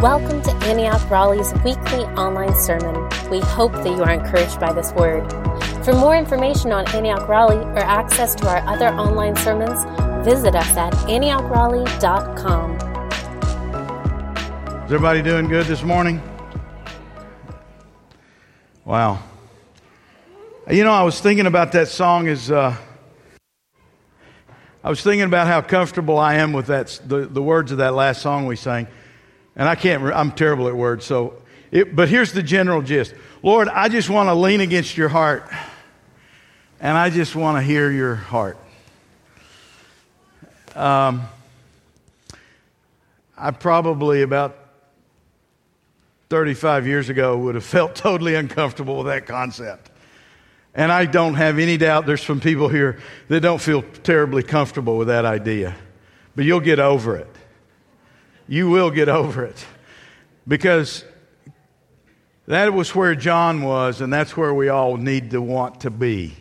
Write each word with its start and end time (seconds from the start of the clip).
Welcome 0.00 0.40
to 0.42 0.50
Antioch 0.64 1.10
Raleigh's 1.10 1.52
weekly 1.62 2.04
online 2.16 2.54
sermon. 2.56 2.94
We 3.30 3.40
hope 3.40 3.72
that 3.72 3.86
you 3.86 4.02
are 4.02 4.10
encouraged 4.10 4.58
by 4.58 4.72
this 4.72 4.90
word. 4.92 5.30
For 5.84 5.92
more 5.92 6.16
information 6.16 6.72
on 6.72 6.88
Antioch 6.94 7.28
Raleigh 7.28 7.62
or 7.76 7.80
access 7.80 8.34
to 8.36 8.48
our 8.48 8.66
other 8.66 8.88
online 8.88 9.36
sermons, 9.36 9.78
visit 10.24 10.54
us 10.54 10.76
at 10.78 10.94
antiochraleigh.com. 10.94 12.76
Is 14.86 14.92
everybody 14.92 15.20
doing 15.20 15.46
good 15.46 15.66
this 15.66 15.82
morning? 15.82 16.22
Wow. 18.86 19.22
You 20.70 20.84
know, 20.84 20.92
I 20.92 21.02
was 21.02 21.20
thinking 21.20 21.46
about 21.46 21.70
that 21.72 21.88
song 21.88 22.28
as 22.28 22.50
uh, 22.50 22.74
I 24.82 24.88
was 24.88 25.02
thinking 25.02 25.26
about 25.26 25.46
how 25.46 25.60
comfortable 25.60 26.18
I 26.18 26.36
am 26.36 26.54
with 26.54 26.68
that 26.68 26.98
the, 27.06 27.26
the 27.26 27.42
words 27.42 27.72
of 27.72 27.78
that 27.78 27.92
last 27.94 28.22
song 28.22 28.46
we 28.46 28.56
sang. 28.56 28.88
And 29.56 29.68
I 29.68 29.74
can't, 29.74 30.02
I'm 30.04 30.32
terrible 30.32 30.68
at 30.68 30.76
words. 30.76 31.04
So, 31.04 31.34
it, 31.70 31.94
but 31.94 32.08
here's 32.08 32.32
the 32.32 32.42
general 32.42 32.82
gist 32.82 33.14
Lord, 33.42 33.68
I 33.68 33.88
just 33.88 34.08
want 34.08 34.28
to 34.28 34.34
lean 34.34 34.60
against 34.60 34.96
your 34.96 35.08
heart, 35.08 35.48
and 36.80 36.96
I 36.96 37.10
just 37.10 37.34
want 37.34 37.56
to 37.58 37.62
hear 37.62 37.90
your 37.90 38.14
heart. 38.14 38.56
Um, 40.76 41.22
I 43.36 43.50
probably 43.50 44.22
about 44.22 44.56
35 46.30 46.86
years 46.86 47.08
ago 47.08 47.36
would 47.36 47.56
have 47.56 47.64
felt 47.78 47.94
totally 47.94 48.34
uncomfortable 48.34 48.98
with 48.98 49.06
that 49.06 49.26
concept. 49.26 49.90
And 50.74 50.90
I 50.90 51.04
don't 51.04 51.34
have 51.34 51.58
any 51.58 51.76
doubt 51.76 52.06
there's 52.06 52.22
some 52.22 52.40
people 52.40 52.68
here 52.68 52.98
that 53.28 53.40
don't 53.40 53.60
feel 53.60 53.82
terribly 54.02 54.42
comfortable 54.42 54.96
with 54.96 55.08
that 55.08 55.26
idea. 55.26 55.74
But 56.34 56.46
you'll 56.46 56.60
get 56.60 56.78
over 56.78 57.16
it. 57.16 57.28
You 58.52 58.68
will 58.68 58.90
get 58.90 59.08
over 59.08 59.46
it. 59.46 59.64
Because 60.46 61.06
that 62.46 62.74
was 62.74 62.94
where 62.94 63.14
John 63.14 63.62
was, 63.62 64.02
and 64.02 64.12
that's 64.12 64.36
where 64.36 64.52
we 64.52 64.68
all 64.68 64.98
need 64.98 65.30
to 65.30 65.40
want 65.40 65.80
to 65.80 65.90
be. 65.90 66.34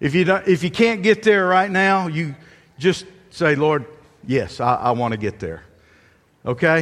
If 0.00 0.14
you, 0.14 0.24
don't, 0.24 0.48
if 0.48 0.64
you 0.64 0.70
can't 0.70 1.02
get 1.02 1.22
there 1.22 1.46
right 1.46 1.70
now, 1.70 2.06
you 2.06 2.34
just 2.78 3.04
say, 3.28 3.56
Lord, 3.56 3.84
yes, 4.26 4.58
I, 4.58 4.76
I 4.76 4.90
want 4.92 5.12
to 5.12 5.18
get 5.18 5.38
there. 5.38 5.62
Okay? 6.46 6.78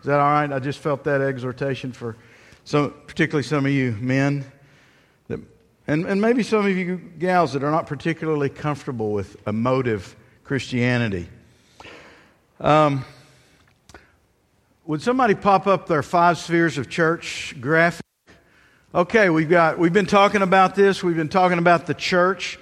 Is 0.00 0.04
that 0.04 0.20
all 0.20 0.30
right? 0.30 0.52
I 0.52 0.58
just 0.58 0.80
felt 0.80 1.04
that 1.04 1.22
exhortation 1.22 1.92
for 1.92 2.14
some, 2.64 2.92
particularly 3.06 3.44
some 3.44 3.64
of 3.64 3.72
you 3.72 3.92
men, 3.92 4.44
that, 5.28 5.40
and, 5.86 6.04
and 6.04 6.20
maybe 6.20 6.42
some 6.42 6.66
of 6.66 6.76
you 6.76 7.00
gals 7.18 7.54
that 7.54 7.64
are 7.64 7.70
not 7.70 7.86
particularly 7.86 8.50
comfortable 8.50 9.10
with 9.10 9.38
emotive 9.48 10.14
Christianity. 10.44 11.30
Um, 12.60 13.06
would 14.88 15.02
somebody 15.02 15.34
pop 15.34 15.66
up 15.66 15.86
their 15.86 16.02
five 16.02 16.38
spheres 16.38 16.78
of 16.78 16.88
church 16.88 17.54
graphic? 17.60 18.00
Okay, 18.94 19.28
we've 19.28 19.50
got 19.50 19.78
we've 19.78 19.92
been 19.92 20.06
talking 20.06 20.40
about 20.40 20.74
this. 20.74 21.04
We've 21.04 21.14
been 21.14 21.28
talking 21.28 21.58
about 21.58 21.86
the 21.86 21.92
church, 21.92 22.58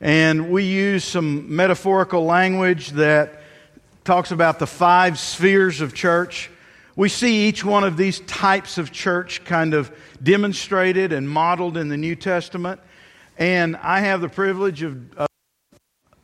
and 0.00 0.50
we 0.50 0.64
use 0.64 1.04
some 1.04 1.54
metaphorical 1.54 2.24
language 2.24 2.92
that 2.92 3.42
talks 4.04 4.30
about 4.30 4.58
the 4.58 4.66
five 4.66 5.18
spheres 5.18 5.82
of 5.82 5.92
church. 5.92 6.50
We 6.96 7.10
see 7.10 7.46
each 7.46 7.62
one 7.62 7.84
of 7.84 7.98
these 7.98 8.20
types 8.20 8.78
of 8.78 8.90
church 8.90 9.44
kind 9.44 9.74
of 9.74 9.94
demonstrated 10.22 11.12
and 11.12 11.28
modeled 11.28 11.76
in 11.76 11.90
the 11.90 11.98
New 11.98 12.16
Testament. 12.16 12.80
And 13.36 13.76
I 13.76 14.00
have 14.00 14.22
the 14.22 14.30
privilege 14.30 14.82
of, 14.82 15.12
of 15.18 15.28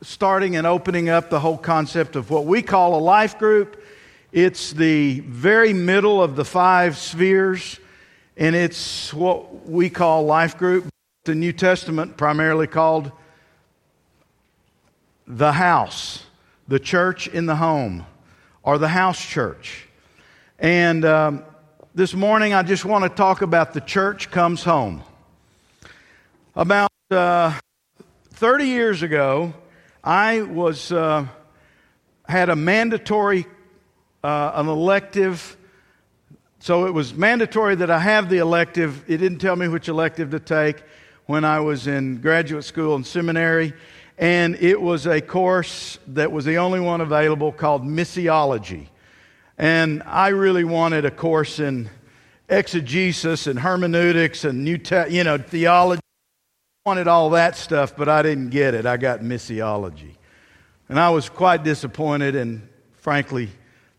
starting 0.01 0.55
and 0.55 0.65
opening 0.65 1.09
up 1.09 1.29
the 1.29 1.39
whole 1.39 1.59
concept 1.59 2.15
of 2.15 2.31
what 2.31 2.45
we 2.45 2.63
call 2.63 2.95
a 2.95 3.03
life 3.03 3.37
group 3.37 3.82
it's 4.33 4.73
the 4.73 5.19
very 5.19 5.73
middle 5.73 6.21
of 6.21 6.35
the 6.35 6.43
five 6.43 6.97
spheres, 6.97 7.79
and 8.35 8.55
it's 8.55 9.13
what 9.13 9.69
we 9.69 9.91
call 9.91 10.25
life 10.25 10.57
group. 10.57 10.87
The 11.25 11.35
New 11.35 11.53
Testament 11.53 12.17
primarily 12.17 12.65
called 12.65 13.11
the 15.27 15.51
house, 15.51 16.25
the 16.67 16.79
church 16.79 17.27
in 17.27 17.45
the 17.45 17.57
home, 17.57 18.07
or 18.63 18.79
the 18.79 18.87
house 18.87 19.23
church. 19.23 19.87
And 20.57 21.05
um, 21.05 21.43
this 21.93 22.15
morning, 22.15 22.55
I 22.55 22.63
just 22.63 22.85
want 22.85 23.03
to 23.03 23.09
talk 23.09 23.43
about 23.43 23.75
the 23.75 23.81
church 23.81 24.31
comes 24.31 24.63
home. 24.63 25.03
About 26.55 26.89
uh, 27.11 27.53
30 28.31 28.65
years 28.65 29.03
ago, 29.03 29.53
I 30.03 30.41
was 30.41 30.91
uh, 30.91 31.27
had 32.27 32.49
a 32.49 32.55
mandatory 32.55 33.45
uh, 34.23 34.51
an 34.55 34.67
elective. 34.67 35.57
So 36.59 36.85
it 36.85 36.93
was 36.93 37.13
mandatory 37.13 37.75
that 37.75 37.91
I 37.91 37.99
have 37.99 38.29
the 38.29 38.37
elective. 38.37 39.03
It 39.07 39.17
didn't 39.17 39.39
tell 39.39 39.55
me 39.55 39.67
which 39.67 39.89
elective 39.89 40.31
to 40.31 40.39
take 40.39 40.83
when 41.25 41.43
I 41.43 41.59
was 41.59 41.87
in 41.87 42.21
graduate 42.21 42.63
school 42.63 42.95
and 42.95 43.05
seminary. 43.05 43.73
And 44.17 44.55
it 44.55 44.79
was 44.79 45.07
a 45.07 45.19
course 45.19 45.99
that 46.07 46.31
was 46.31 46.45
the 46.45 46.57
only 46.57 46.79
one 46.79 47.01
available 47.01 47.51
called 47.51 47.83
missiology. 47.83 48.87
And 49.57 50.01
I 50.03 50.29
really 50.29 50.63
wanted 50.63 51.03
a 51.03 51.11
course 51.11 51.59
in 51.59 51.89
exegesis 52.47 53.47
and 53.47 53.59
hermeneutics 53.59 54.45
and 54.45 54.63
new, 54.63 54.77
te- 54.77 55.09
you 55.09 55.23
know, 55.23 55.37
theology. 55.37 56.01
I 56.85 56.89
wanted 56.89 57.07
all 57.07 57.31
that 57.31 57.57
stuff, 57.57 57.95
but 57.95 58.07
I 58.07 58.21
didn't 58.21 58.49
get 58.49 58.73
it. 58.73 58.85
I 58.85 58.97
got 58.97 59.19
missiology. 59.19 60.15
And 60.87 60.99
I 60.99 61.09
was 61.09 61.27
quite 61.27 61.63
disappointed 61.63 62.35
and 62.35 62.67
frankly 62.93 63.49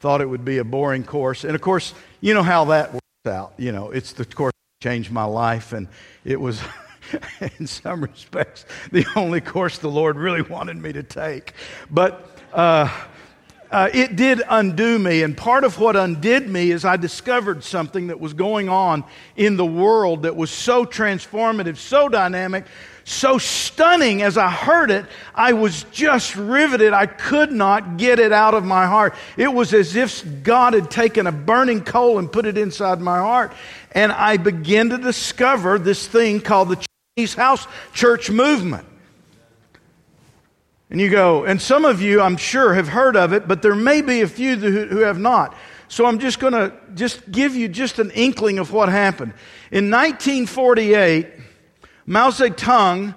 thought 0.05 0.21
it 0.21 0.29
would 0.29 0.45
be 0.45 0.59
a 0.59 0.65
boring 0.65 1.03
course. 1.03 1.45
And 1.45 1.55
of 1.55 1.63
course, 1.63 1.95
you 2.21 2.35
know 2.35 2.43
how 2.43 2.67
that 2.67 2.93
works 2.93 3.27
out. 3.27 3.55
You 3.57 3.73
know, 3.73 3.91
it's 3.91 4.13
the 4.13 4.27
course 4.27 4.53
that 4.53 4.87
changed 4.87 5.11
my 5.11 5.25
life, 5.25 5.73
and 5.73 5.89
it 6.27 6.39
was, 6.39 6.61
in 7.59 7.67
some 7.67 8.03
respects, 8.03 8.67
the 8.93 9.07
only 9.17 9.41
course 9.41 9.79
the 9.79 9.89
Lord 9.89 10.19
really 10.19 10.43
wanted 10.43 10.77
me 10.77 10.93
to 10.93 11.03
take. 11.03 11.55
But 11.91 12.39
uh, 12.53 12.91
uh, 13.71 13.89
it 13.95 14.15
did 14.15 14.43
undo 14.47 14.99
me, 14.99 15.23
and 15.23 15.35
part 15.35 15.65
of 15.65 15.79
what 15.79 15.97
undid 15.97 16.51
me 16.51 16.71
is 16.71 16.85
I 16.85 16.99
discovered 16.99 17.65
something 17.65 18.09
that 18.09 18.21
was 18.21 18.35
going 18.35 18.69
on 18.69 19.05
in 19.37 19.57
the 19.57 19.65
world 19.65 20.25
that 20.25 20.37
was 20.37 20.51
so 20.51 20.85
transformative, 20.85 21.79
so 21.79 22.11
dynamic, 22.11 22.67
so 23.05 23.37
stunning 23.37 24.23
as 24.23 24.39
I 24.39 24.49
heard 24.51 24.91
it, 24.91 25.05
I 25.35 25.53
was 25.53 25.85
just 25.93 26.37
riveted. 26.37 26.95
I 26.95 27.05
could 27.05 27.53
not 27.53 27.99
get 27.99 28.19
it 28.19 28.33
out 28.33 28.55
of 28.55 28.65
my 28.65 28.87
heart. 28.87 29.15
It 29.37 29.53
was 29.53 29.75
as 29.75 29.95
if 29.95 30.43
God 30.43 30.73
had 30.73 30.91
taken 30.91 31.27
a 31.27 31.33
burning 31.33 31.85
coal 31.85 32.19
and 32.19 32.33
put 32.33 32.47
it 32.47 32.57
inside 32.57 33.01
my 33.01 33.19
heart. 33.19 33.53
And 33.93 34.11
I 34.11 34.39
began 34.39 34.89
to 34.89 34.99
discover 34.99 35.79
this 35.79 36.07
thing 36.07 36.41
called 36.41 36.71
the 36.71 36.87
Chinese 37.17 37.35
house 37.35 37.67
church 37.93 38.31
movement. 38.31 38.87
And 40.89 40.99
you 40.99 41.11
go, 41.11 41.45
and 41.45 41.61
some 41.61 41.85
of 41.85 42.01
you, 42.01 42.23
I'm 42.23 42.39
sure, 42.39 42.73
have 42.73 42.89
heard 42.89 43.17
of 43.17 43.35
it, 43.35 43.47
but 43.47 43.61
there 43.61 43.75
may 43.75 44.01
be 44.01 44.23
a 44.23 44.29
few 44.29 44.57
who, 44.57 44.99
have 45.01 45.19
not. 45.19 45.55
So 45.89 46.07
I'm 46.07 46.19
just 46.19 46.39
going 46.39 46.55
to 46.55 46.73
just 46.95 47.31
give 47.31 47.55
you 47.55 47.69
just 47.69 47.99
an 47.99 48.11
inkling 48.13 48.59
of 48.59 48.73
what 48.73 48.89
happened. 48.89 49.35
In 49.71 49.91
1948, 49.91 51.27
Mao 52.07 52.29
Zedong 52.31 53.15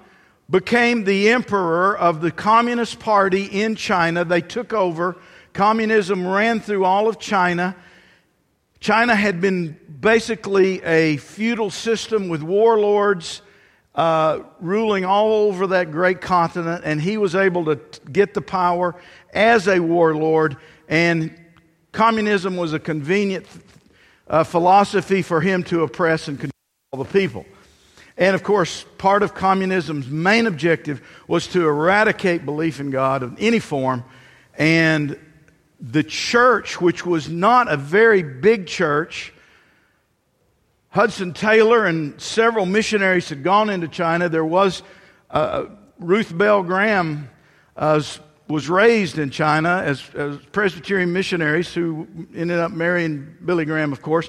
became 0.48 1.04
the 1.04 1.28
emperor 1.28 1.96
of 1.98 2.22
the 2.22 2.30
Communist 2.30 2.98
Party 2.98 3.44
in 3.44 3.76
China. 3.76 4.24
They 4.24 4.40
took 4.40 4.72
over. 4.72 5.16
Communism 5.52 6.26
ran 6.26 6.60
through 6.60 6.86
all 6.86 7.06
of 7.06 7.18
China. 7.18 7.76
China 8.80 9.14
had 9.14 9.42
been 9.42 9.78
basically 10.00 10.82
a 10.84 11.18
feudal 11.18 11.68
system 11.68 12.30
with 12.30 12.42
warlords 12.42 13.42
uh, 13.94 14.40
ruling 14.60 15.04
all 15.04 15.48
over 15.48 15.66
that 15.66 15.90
great 15.90 16.22
continent, 16.22 16.82
and 16.84 17.02
he 17.02 17.18
was 17.18 17.34
able 17.34 17.66
to 17.66 17.78
get 18.10 18.32
the 18.32 18.40
power 18.40 18.94
as 19.34 19.68
a 19.68 19.80
warlord. 19.80 20.56
And 20.88 21.38
communism 21.92 22.56
was 22.56 22.72
a 22.72 22.78
convenient 22.78 23.44
uh, 24.28 24.44
philosophy 24.44 25.20
for 25.20 25.42
him 25.42 25.62
to 25.64 25.82
oppress 25.82 26.28
and 26.28 26.38
control 26.38 27.04
the 27.04 27.12
people. 27.12 27.44
And 28.18 28.34
of 28.34 28.42
course, 28.42 28.84
part 28.98 29.22
of 29.22 29.34
communism's 29.34 30.08
main 30.08 30.48
objective 30.48 31.00
was 31.28 31.46
to 31.48 31.66
eradicate 31.66 32.44
belief 32.44 32.80
in 32.80 32.90
God 32.90 33.22
of 33.22 33.36
any 33.38 33.60
form. 33.60 34.04
And 34.58 35.16
the 35.80 36.02
church, 36.02 36.80
which 36.80 37.06
was 37.06 37.28
not 37.28 37.70
a 37.70 37.76
very 37.76 38.24
big 38.24 38.66
church, 38.66 39.32
Hudson 40.90 41.32
Taylor 41.32 41.86
and 41.86 42.20
several 42.20 42.66
missionaries 42.66 43.28
had 43.28 43.44
gone 43.44 43.70
into 43.70 43.86
China. 43.86 44.28
There 44.28 44.44
was 44.44 44.82
uh, 45.30 45.66
Ruth 46.00 46.36
Bell 46.36 46.64
Graham 46.64 47.30
uh, 47.76 48.02
was 48.48 48.68
raised 48.68 49.18
in 49.18 49.30
China 49.30 49.82
as, 49.84 50.02
as, 50.16 50.38
Presbyterian 50.50 51.12
missionaries 51.12 51.72
who 51.72 52.08
ended 52.34 52.58
up 52.58 52.72
marrying 52.72 53.36
Billy 53.44 53.64
Graham, 53.64 53.92
of 53.92 54.02
course. 54.02 54.28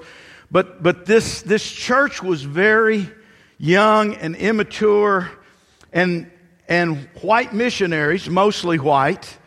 But, 0.52 0.84
but 0.84 1.08
this, 1.08 1.42
this 1.42 1.72
church 1.72 2.22
was 2.22 2.44
very 2.44 3.10
young 3.60 4.16
and 4.16 4.36
immature, 4.36 5.30
and, 5.94 6.32
and 6.68 7.08
white 7.22 7.54
missionaries, 7.54 8.28
mostly 8.28 8.80
white, 8.80 9.38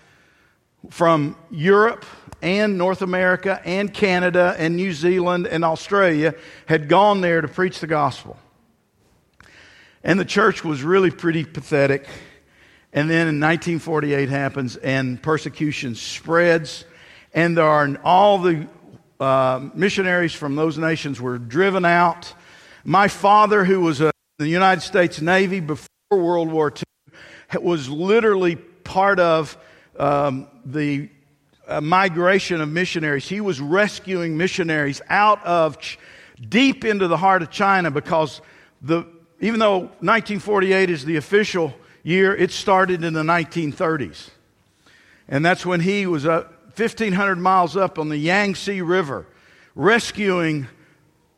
from 0.91 1.37
Europe 1.51 2.05
and 2.41 2.79
North 2.79 3.03
America 3.03 3.61
and 3.65 3.93
Canada 3.93 4.55
and 4.59 4.77
New 4.77 4.93
Zealand 4.93 5.47
and 5.47 5.65
Australia 5.65 6.35
had 6.67 6.89
gone 6.89 7.21
there 7.21 7.41
to 7.41 7.49
preach 7.49 7.81
the 7.81 7.87
gospel. 7.87 8.37
And 10.05 10.19
the 10.19 10.25
church 10.25 10.65
was 10.65 10.83
really 10.83 11.11
pretty 11.11 11.45
pathetic. 11.45 12.07
And 12.93 13.09
then 13.09 13.29
in 13.29 13.41
1948 13.41 14.29
happens 14.29 14.77
and 14.77 15.23
persecution 15.23 15.95
spreads 15.95 16.85
and 17.35 17.57
there 17.57 17.65
are 17.65 17.97
all 18.05 18.39
the 18.39 18.67
uh, 19.19 19.69
missionaries 19.75 20.35
from 20.35 20.57
those 20.57 20.77
nations 20.77 21.21
were 21.21 21.39
driven 21.39 21.85
out. 21.85 22.33
My 22.85 23.07
father, 23.09 23.65
who 23.65 23.81
was 23.81 24.01
in 24.01 24.11
the 24.39 24.49
United 24.49 24.81
States 24.81 25.21
Navy 25.21 25.61
before 25.61 25.89
World 26.11 26.51
War 26.51 26.73
II, 26.75 27.63
was 27.63 27.89
literally 27.89 28.57
part 28.57 29.21
of 29.21 29.57
um, 29.99 30.49
the 30.65 31.09
uh, 31.69 31.81
migration 31.81 32.61
of 32.61 32.69
missionaries. 32.69 33.29
He 33.29 33.41
was 33.41 33.61
rescuing 33.61 34.37
missionaries 34.37 35.01
out 35.09 35.45
of 35.45 35.79
ch- 35.79 35.99
deep 36.49 36.85
into 36.85 37.07
the 37.07 37.17
heart 37.17 37.43
of 37.43 37.51
China 37.51 37.91
because 37.91 38.41
the, 38.81 39.07
even 39.41 39.61
though 39.61 39.79
1948 39.79 40.91
is 40.91 41.05
the 41.05 41.17
official 41.17 41.73
year, 42.03 42.35
it 42.35 42.51
started 42.51 43.05
in 43.05 43.13
the 43.13 43.23
1930s. 43.23 44.31
And 45.29 45.45
that's 45.45 45.65
when 45.65 45.81
he 45.81 46.07
was 46.07 46.27
uh, 46.27 46.49
1,500 46.75 47.37
miles 47.37 47.77
up 47.77 47.99
on 47.99 48.09
the 48.09 48.17
Yangtze 48.17 48.83
River 48.83 49.27
rescuing 49.75 50.67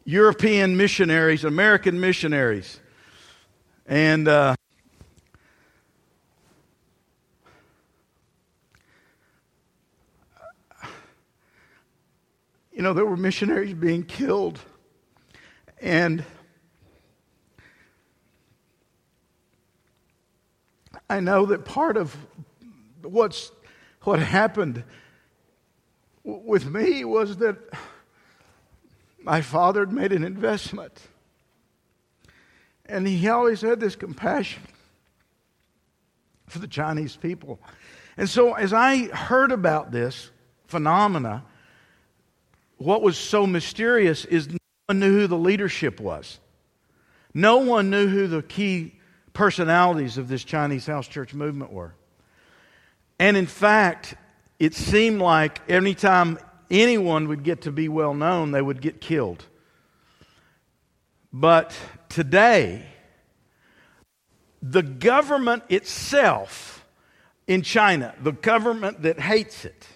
European 0.04 0.76
missionaries, 0.76 1.44
American 1.44 1.98
missionaries. 1.98 2.78
And 3.86 4.28
uh, 4.28 4.54
you 12.72 12.82
know, 12.82 12.92
there 12.92 13.06
were 13.06 13.16
missionaries 13.16 13.72
being 13.72 14.02
killed. 14.04 14.60
And 15.80 16.24
I 21.08 21.20
know 21.20 21.46
that 21.46 21.64
part 21.64 21.96
of 21.96 22.14
what's 23.02 23.52
what 24.02 24.18
happened 24.18 24.84
with 26.24 26.66
me 26.66 27.04
was 27.04 27.38
that 27.38 27.56
my 29.24 29.40
father 29.40 29.80
had 29.80 29.92
made 29.92 30.12
an 30.12 30.22
investment. 30.22 31.00
And 32.86 33.06
he 33.06 33.28
always 33.28 33.62
had 33.62 33.80
this 33.80 33.96
compassion 33.96 34.62
for 36.46 36.58
the 36.58 36.68
Chinese 36.68 37.16
people. 37.16 37.58
And 38.16 38.28
so 38.28 38.52
as 38.52 38.72
I 38.72 39.06
heard 39.06 39.50
about 39.50 39.90
this 39.90 40.30
phenomena, 40.66 41.42
what 42.76 43.00
was 43.00 43.16
so 43.16 43.46
mysterious 43.46 44.26
is 44.26 44.48
no 44.48 44.58
one 44.86 45.00
knew 45.00 45.12
who 45.12 45.26
the 45.26 45.38
leadership 45.38 45.98
was. 46.00 46.38
No 47.32 47.58
one 47.58 47.88
knew 47.90 48.06
who 48.06 48.26
the 48.26 48.42
key 48.42 48.94
personalities 49.32 50.18
of 50.18 50.28
this 50.28 50.44
Chinese 50.44 50.86
house 50.86 51.08
church 51.08 51.32
movement 51.32 51.72
were. 51.72 51.94
And 53.18 53.36
in 53.36 53.46
fact, 53.46 54.14
it 54.58 54.74
seemed 54.74 55.20
like 55.20 55.68
anytime 55.68 56.38
anyone 56.70 57.28
would 57.28 57.42
get 57.42 57.62
to 57.62 57.72
be 57.72 57.88
well 57.88 58.14
known, 58.14 58.52
they 58.52 58.62
would 58.62 58.80
get 58.80 59.00
killed. 59.00 59.44
But 61.32 61.76
today, 62.08 62.86
the 64.62 64.82
government 64.82 65.64
itself 65.68 66.86
in 67.46 67.62
China, 67.62 68.14
the 68.22 68.32
government 68.32 69.02
that 69.02 69.20
hates 69.20 69.64
it, 69.64 69.86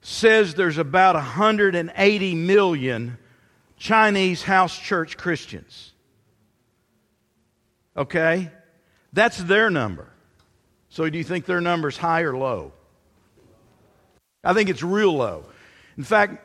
says 0.00 0.54
there's 0.54 0.78
about 0.78 1.14
180 1.14 2.34
million 2.34 3.18
Chinese 3.76 4.42
house 4.42 4.78
church 4.78 5.16
Christians. 5.16 5.92
Okay? 7.96 8.50
That's 9.12 9.36
their 9.36 9.68
number. 9.68 10.08
So 10.88 11.08
do 11.08 11.18
you 11.18 11.24
think 11.24 11.44
their 11.44 11.60
number's 11.60 11.96
high 11.96 12.22
or 12.22 12.36
low? 12.36 12.72
I 14.42 14.54
think 14.54 14.68
it's 14.68 14.82
real 14.82 15.14
low. 15.14 15.44
In 15.96 16.04
fact, 16.04 16.44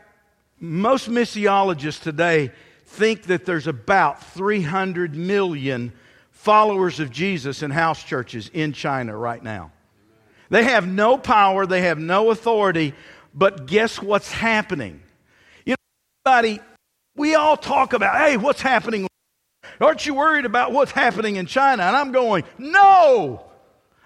most 0.59 1.09
missiologists 1.09 2.01
today 2.01 2.51
think 2.86 3.24
that 3.24 3.45
there's 3.45 3.68
about 3.68 4.24
300 4.33 5.15
million 5.15 5.94
followers 6.31 7.00
of 7.00 7.09
Jesus 7.09 7.63
in 7.63 7.71
house 7.71 8.03
churches 8.03 8.50
in 8.53 8.74
China 8.74 9.18
right 9.18 9.42
now. 9.42 9.71
They 10.50 10.63
have 10.63 10.88
no 10.88 11.18
power, 11.18 11.65
they 11.65 11.81
have 11.81 11.97
no 11.97 12.30
authority, 12.30 12.94
but 13.33 13.65
guess 13.65 14.01
what's 14.01 14.31
happening? 14.31 15.01
You 15.65 15.71
know, 15.71 16.31
everybody, 16.31 16.62
we 17.15 17.36
all 17.36 17.57
talk 17.57 17.94
about, 17.94 18.18
hey, 18.18 18.38
what's 18.38 18.62
happening? 18.62 19.07
Aren't 19.81 20.06
you 20.06 20.13
worried 20.13 20.45
about 20.45 20.71
what's 20.71 20.92
happening 20.92 21.38
in 21.38 21.47
China? 21.47 21.83
And 21.83 21.95
I'm 21.95 22.12
going, 22.12 22.44
no! 22.57 23.44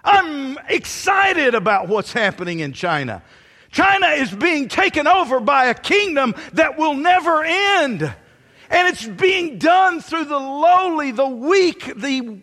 I'm 0.02 0.58
excited 0.68 1.54
about 1.54 1.88
what's 1.88 2.12
happening 2.12 2.60
in 2.60 2.72
China. 2.72 3.22
China 3.70 4.08
is 4.08 4.32
being 4.32 4.68
taken 4.68 5.06
over 5.06 5.40
by 5.40 5.66
a 5.66 5.74
kingdom 5.74 6.34
that 6.54 6.76
will 6.76 6.94
never 6.94 7.44
end. 7.44 8.02
And 8.02 8.88
it's 8.88 9.06
being 9.06 9.58
done 9.58 10.00
through 10.00 10.24
the 10.24 10.38
lowly, 10.38 11.12
the 11.12 11.26
weak, 11.26 11.92
the, 11.96 12.40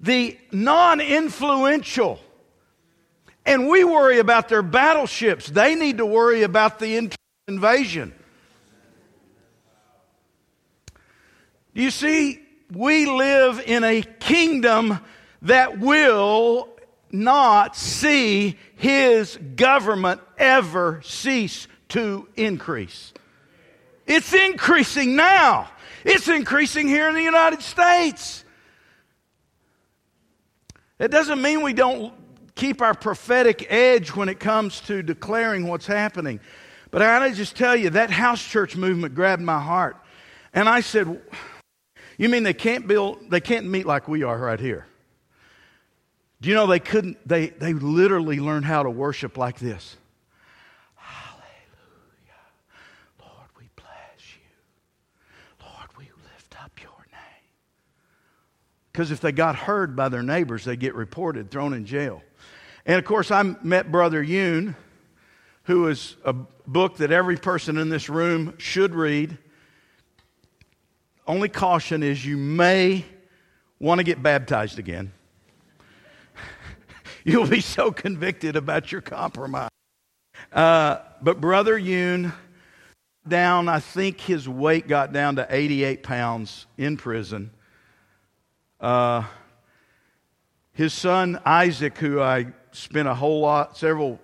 the 0.00 0.38
non 0.50 1.00
influential. 1.00 2.20
And 3.44 3.68
we 3.68 3.82
worry 3.82 4.18
about 4.18 4.48
their 4.48 4.62
battleships. 4.62 5.46
They 5.46 5.74
need 5.74 5.98
to 5.98 6.06
worry 6.06 6.42
about 6.42 6.78
the 6.78 7.10
invasion. 7.48 8.14
You 11.74 11.90
see, 11.90 12.40
we 12.70 13.06
live 13.06 13.62
in 13.66 13.82
a 13.82 14.02
kingdom 14.02 15.00
that 15.42 15.78
will 15.78 16.68
not 17.12 17.76
see 17.76 18.58
his 18.76 19.36
government 19.56 20.20
ever 20.38 21.00
cease 21.04 21.68
to 21.90 22.26
increase. 22.36 23.12
It's 24.06 24.32
increasing 24.32 25.14
now. 25.14 25.70
It's 26.04 26.26
increasing 26.26 26.88
here 26.88 27.08
in 27.08 27.14
the 27.14 27.22
United 27.22 27.62
States. 27.62 28.44
It 30.98 31.10
doesn't 31.10 31.40
mean 31.40 31.62
we 31.62 31.72
don't 31.72 32.14
keep 32.54 32.82
our 32.82 32.94
prophetic 32.94 33.66
edge 33.70 34.14
when 34.14 34.28
it 34.28 34.40
comes 34.40 34.80
to 34.82 35.02
declaring 35.02 35.66
what's 35.66 35.86
happening. 35.86 36.40
But 36.90 37.02
I 37.02 37.18
gotta 37.18 37.34
just 37.34 37.56
tell 37.56 37.74
you, 37.74 37.90
that 37.90 38.10
house 38.10 38.42
church 38.42 38.76
movement 38.76 39.14
grabbed 39.14 39.42
my 39.42 39.60
heart. 39.60 39.96
And 40.52 40.68
I 40.68 40.80
said, 40.80 41.20
You 42.18 42.28
mean 42.28 42.42
they 42.42 42.54
can't 42.54 42.86
build, 42.86 43.30
they 43.30 43.40
can't 43.40 43.66
meet 43.66 43.86
like 43.86 44.08
we 44.08 44.22
are 44.22 44.38
right 44.38 44.60
here? 44.60 44.86
Do 46.42 46.48
you 46.48 46.56
know 46.56 46.66
they 46.66 46.80
couldn't, 46.80 47.18
they, 47.24 47.50
they 47.50 47.72
literally 47.72 48.40
learned 48.40 48.64
how 48.64 48.82
to 48.82 48.90
worship 48.90 49.38
like 49.38 49.60
this. 49.60 49.96
Hallelujah. 50.96 51.44
Lord, 53.20 53.48
we 53.56 53.70
bless 53.76 54.34
you. 54.34 55.64
Lord, 55.64 55.88
we 55.96 56.06
lift 56.24 56.60
up 56.60 56.72
your 56.82 57.06
name. 57.12 57.48
Because 58.90 59.12
if 59.12 59.20
they 59.20 59.30
got 59.30 59.54
heard 59.54 59.94
by 59.94 60.08
their 60.08 60.24
neighbors, 60.24 60.64
they 60.64 60.74
get 60.74 60.96
reported, 60.96 61.48
thrown 61.48 61.74
in 61.74 61.86
jail. 61.86 62.20
And 62.86 62.98
of 62.98 63.04
course, 63.04 63.30
I 63.30 63.44
met 63.62 63.92
Brother 63.92 64.20
Yun, 64.20 64.74
who 65.66 65.86
is 65.86 66.16
a 66.24 66.32
book 66.32 66.96
that 66.96 67.12
every 67.12 67.36
person 67.36 67.78
in 67.78 67.88
this 67.88 68.08
room 68.08 68.54
should 68.58 68.96
read. 68.96 69.38
Only 71.24 71.48
caution 71.48 72.02
is 72.02 72.26
you 72.26 72.36
may 72.36 73.04
want 73.78 74.00
to 74.00 74.04
get 74.04 74.24
baptized 74.24 74.80
again. 74.80 75.12
You'll 77.24 77.46
be 77.46 77.60
so 77.60 77.92
convicted 77.92 78.56
about 78.56 78.90
your 78.90 79.00
compromise. 79.00 79.70
Uh, 80.52 80.98
but 81.20 81.40
Brother 81.40 81.78
Yun, 81.78 82.32
down, 83.26 83.68
I 83.68 83.78
think 83.78 84.20
his 84.20 84.48
weight 84.48 84.88
got 84.88 85.12
down 85.12 85.36
to 85.36 85.46
88 85.48 86.02
pounds 86.02 86.66
in 86.76 86.96
prison. 86.96 87.50
Uh, 88.80 89.24
his 90.72 90.92
son 90.92 91.40
Isaac, 91.44 91.98
who 91.98 92.20
I 92.20 92.46
spent 92.72 93.06
a 93.06 93.14
whole 93.14 93.40
lot, 93.40 93.76
several 93.76 94.18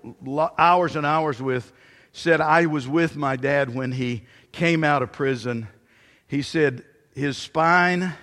hours 0.59 0.97
and 0.97 1.07
hours 1.07 1.41
with, 1.41 1.73
said, 2.13 2.41
I 2.41 2.67
was 2.67 2.89
with 2.89 3.17
my 3.17 3.37
dad 3.37 3.73
when 3.73 3.93
he 3.93 4.25
came 4.51 4.83
out 4.83 5.03
of 5.03 5.13
prison. 5.13 5.69
He 6.27 6.43
said 6.43 6.85
his 7.15 7.37
spine 7.37 8.15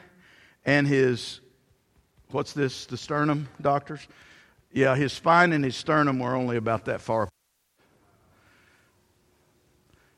and 0.66 0.86
his, 0.86 1.40
what's 2.32 2.52
this, 2.52 2.88
the 2.88 2.98
sternum, 2.98 3.48
doctors? 3.62 4.06
Yeah, 4.76 4.96
his 4.96 5.12
spine 5.14 5.54
and 5.54 5.66
his 5.66 5.76
sternum 5.76 6.20
were 6.20 6.36
only 6.36 6.58
about 6.58 6.86
that 6.86 7.02
far. 7.02 7.30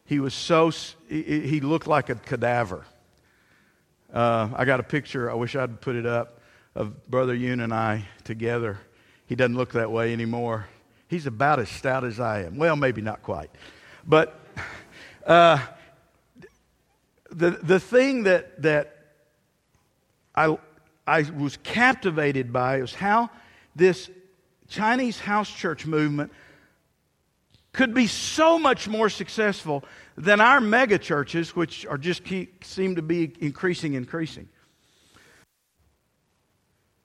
He 0.04 0.20
was 0.20 0.34
so, 0.34 0.72
he 1.08 1.62
looked 1.62 1.88
like 1.88 2.10
a 2.10 2.16
cadaver. 2.16 2.86
Uh, 4.12 4.50
I 4.56 4.66
got 4.66 4.80
a 4.80 4.84
picture, 4.84 5.32
I 5.32 5.36
wish 5.36 5.56
I'd 5.56 5.80
put 5.80 5.96
it 5.96 6.06
up, 6.06 6.42
of 6.76 7.08
Brother 7.10 7.34
Yun 7.34 7.60
and 7.60 7.74
I 7.74 8.06
together 8.24 8.80
he 9.28 9.36
doesn't 9.36 9.56
look 9.56 9.74
that 9.74 9.92
way 9.92 10.14
anymore. 10.14 10.68
He's 11.08 11.28
about 11.28 11.60
as 11.60 11.70
stout 11.70 12.04
as 12.04 12.20
I 12.20 12.44
am. 12.44 12.58
Well, 12.58 12.76
maybe 12.76 13.02
not 13.02 13.22
quite. 13.22 13.52
But 14.06 14.40
uh, 15.26 15.60
the, 17.30 17.52
the 17.52 17.80
thing 17.80 18.24
that, 18.24 18.62
that 18.62 18.98
I, 20.34 20.58
I 21.06 21.24
was 21.24 21.58
captivated 21.58 22.52
by 22.52 22.78
is 22.78 22.94
how 22.94 23.30
this 23.76 24.10
Chinese 24.70 25.20
house 25.20 25.50
church 25.50 25.86
movement 25.86 26.32
could 27.74 27.94
be 27.94 28.08
so 28.08 28.58
much 28.58 28.88
more 28.88 29.10
successful 29.10 29.84
than 30.18 30.42
our 30.42 30.60
mega 30.60 30.98
churches, 30.98 31.56
which 31.56 31.86
are 31.86 31.98
just 31.98 32.24
keep, 32.24 32.64
seem 32.64 32.96
to 32.96 33.02
be 33.02 33.34
increasing, 33.40 33.94
increasing. 33.94 34.50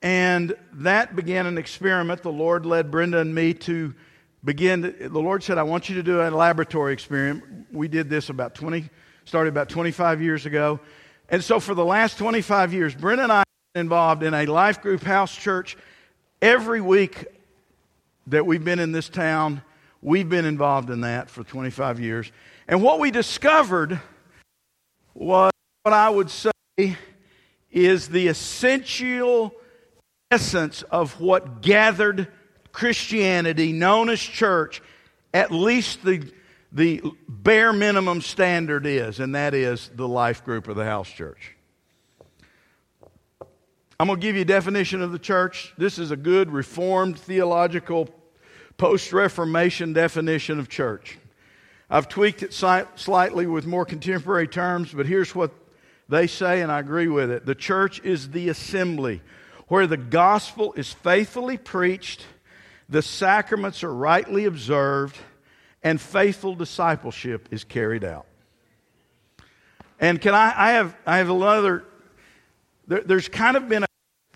And 0.01 0.55
that 0.73 1.15
began 1.15 1.45
an 1.45 1.57
experiment. 1.57 2.23
The 2.23 2.31
Lord 2.31 2.65
led 2.65 2.91
Brenda 2.91 3.19
and 3.19 3.33
me 3.33 3.53
to 3.53 3.93
begin. 4.43 4.81
The 4.81 5.09
Lord 5.09 5.43
said, 5.43 5.57
I 5.57 5.63
want 5.63 5.89
you 5.89 5.95
to 5.95 6.03
do 6.03 6.21
a 6.21 6.29
laboratory 6.29 6.91
experiment. 6.91 7.67
We 7.71 7.87
did 7.87 8.09
this 8.09 8.29
about 8.29 8.55
20, 8.55 8.89
started 9.25 9.49
about 9.49 9.69
25 9.69 10.21
years 10.21 10.45
ago. 10.45 10.79
And 11.29 11.43
so 11.43 11.59
for 11.59 11.73
the 11.73 11.85
last 11.85 12.17
25 12.17 12.73
years, 12.73 12.95
Brenda 12.95 13.23
and 13.23 13.31
I 13.31 13.43
involved 13.75 14.23
in 14.23 14.33
a 14.33 14.45
life 14.47 14.81
group 14.81 15.03
house 15.03 15.33
church 15.33 15.77
every 16.41 16.81
week 16.81 17.25
that 18.27 18.45
we've 18.45 18.63
been 18.63 18.79
in 18.79 18.91
this 18.91 19.09
town. 19.09 19.61
We've 20.01 20.27
been 20.27 20.45
involved 20.45 20.89
in 20.89 21.01
that 21.01 21.29
for 21.29 21.43
25 21.43 21.99
years. 21.99 22.31
And 22.67 22.81
what 22.81 22.99
we 22.99 23.11
discovered 23.11 23.99
was 25.13 25.51
what 25.83 25.93
I 25.93 26.09
would 26.09 26.29
say 26.29 26.51
is 27.71 28.07
the 28.07 28.27
essential 28.27 29.53
essence 30.31 30.81
of 30.83 31.19
what 31.19 31.61
gathered 31.61 32.27
Christianity, 32.71 33.71
known 33.71 34.09
as 34.09 34.19
church, 34.19 34.81
at 35.33 35.51
least 35.51 36.03
the, 36.03 36.31
the 36.71 37.01
bare 37.27 37.73
minimum 37.73 38.21
standard 38.21 38.85
is, 38.85 39.19
and 39.19 39.35
that 39.35 39.53
is 39.53 39.89
the 39.95 40.07
life 40.07 40.43
group 40.43 40.67
of 40.67 40.75
the 40.75 40.85
house 40.85 41.09
church. 41.09 41.52
I'm 43.99 44.07
going 44.07 44.19
to 44.19 44.25
give 44.25 44.35
you 44.35 44.41
a 44.41 44.45
definition 44.45 45.01
of 45.01 45.11
the 45.11 45.19
church. 45.19 45.73
This 45.77 45.99
is 45.99 46.11
a 46.11 46.17
good 46.17 46.51
Reformed 46.51 47.17
theological 47.19 48.09
post 48.77 49.13
Reformation 49.13 49.93
definition 49.93 50.59
of 50.59 50.67
church. 50.67 51.17
I've 51.89 52.09
tweaked 52.09 52.41
it 52.41 52.53
slightly 52.53 53.45
with 53.45 53.67
more 53.67 53.85
contemporary 53.85 54.47
terms, 54.47 54.91
but 54.91 55.05
here's 55.05 55.35
what 55.35 55.51
they 56.09 56.25
say, 56.25 56.61
and 56.61 56.71
I 56.71 56.79
agree 56.79 57.07
with 57.07 57.29
it. 57.29 57.45
The 57.45 57.55
church 57.55 58.01
is 58.03 58.31
the 58.31 58.49
assembly 58.49 59.21
where 59.67 59.85
the 59.85 59.97
gospel 59.97 60.73
is 60.73 60.91
faithfully 60.91 61.57
preached, 61.57 62.25
the 62.89 63.01
sacraments 63.01 63.83
are 63.83 63.93
rightly 63.93 64.45
observed, 64.45 65.17
and 65.83 66.01
faithful 66.01 66.55
discipleship 66.55 67.47
is 67.51 67.63
carried 67.63 68.03
out. 68.03 68.25
And 69.99 70.19
can 70.19 70.33
I, 70.33 70.53
I 70.55 70.71
have, 70.73 70.95
I 71.05 71.17
have 71.17 71.29
another, 71.29 71.85
there, 72.87 73.01
there's 73.01 73.29
kind 73.29 73.57
of 73.57 73.69
been 73.69 73.83
a, 73.83 73.87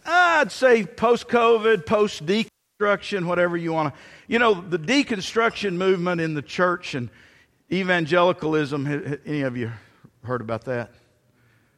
I'd 0.05 0.51
say 0.51 0.85
post 0.85 1.27
COVID, 1.27 1.85
post 1.85 2.25
deconstruction, 2.25 3.25
whatever 3.25 3.57
you 3.57 3.73
want 3.73 3.93
to, 3.93 3.99
you 4.27 4.39
know, 4.39 4.53
the 4.53 4.79
deconstruction 4.79 5.73
movement 5.73 6.21
in 6.21 6.33
the 6.33 6.41
church 6.41 6.93
and 6.95 7.09
evangelicalism, 7.71 9.19
any 9.25 9.41
of 9.41 9.57
you 9.57 9.71
heard 10.23 10.41
about 10.41 10.65
that? 10.65 10.91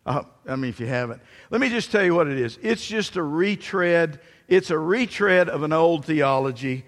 Uh, 0.05 0.23
I 0.47 0.55
mean, 0.55 0.69
if 0.69 0.79
you 0.79 0.87
haven't, 0.87 1.21
let 1.51 1.61
me 1.61 1.69
just 1.69 1.91
tell 1.91 2.03
you 2.03 2.15
what 2.15 2.27
it 2.27 2.39
is. 2.39 2.57
It's 2.61 2.85
just 2.85 3.15
a 3.15 3.23
retread. 3.23 4.19
It's 4.47 4.71
a 4.71 4.77
retread 4.77 5.49
of 5.49 5.63
an 5.63 5.73
old 5.73 6.05
theology 6.05 6.85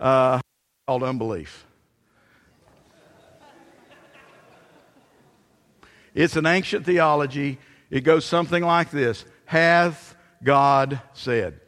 uh, 0.00 0.40
called 0.86 1.02
unbelief. 1.02 1.66
It's 6.14 6.36
an 6.36 6.46
ancient 6.46 6.84
theology. 6.84 7.58
It 7.90 8.02
goes 8.02 8.24
something 8.24 8.62
like 8.62 8.90
this 8.90 9.24
Hath 9.44 10.16
God 10.42 11.00
said? 11.12 11.60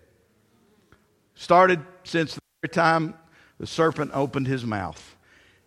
Started 1.34 1.80
since 2.04 2.34
the 2.34 2.40
very 2.62 2.72
time 2.72 3.14
the 3.58 3.66
serpent 3.66 4.10
opened 4.14 4.46
his 4.46 4.64
mouth. 4.64 5.16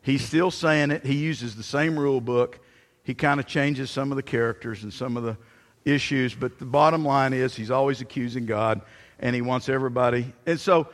He's 0.02 0.24
still 0.24 0.52
saying 0.52 0.92
it. 0.92 1.06
He 1.06 1.16
uses 1.16 1.56
the 1.56 1.64
same 1.64 1.98
rule 1.98 2.22
book 2.22 2.60
he 3.04 3.14
kind 3.14 3.40
of 3.40 3.46
changes 3.46 3.92
some 3.92 4.12
of 4.12 4.16
the 4.16 4.24
characters 4.24 4.84
and 4.84 4.94
some 4.94 5.18
of 5.18 5.24
the 5.24 5.38
issues, 5.86 6.34
but 6.34 6.58
the 6.58 6.66
bottom 6.66 7.04
line 7.04 7.34
is 7.34 7.54
he's 7.54 7.72
always 7.72 8.00
accusing 8.00 8.46
God 8.46 8.82
and 9.20 9.36
he 9.36 9.42
wants 9.42 9.68
everybody. 9.68 10.34
And 10.46 10.60
so, 10.60 10.88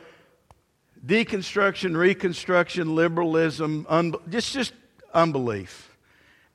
deconstruction, 1.06 1.96
reconstruction, 1.96 2.96
liberalism, 2.96 3.86
un- 3.88 4.14
just, 4.28 4.52
just 4.52 4.72
unbelief. 5.14 5.96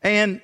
And 0.04 0.42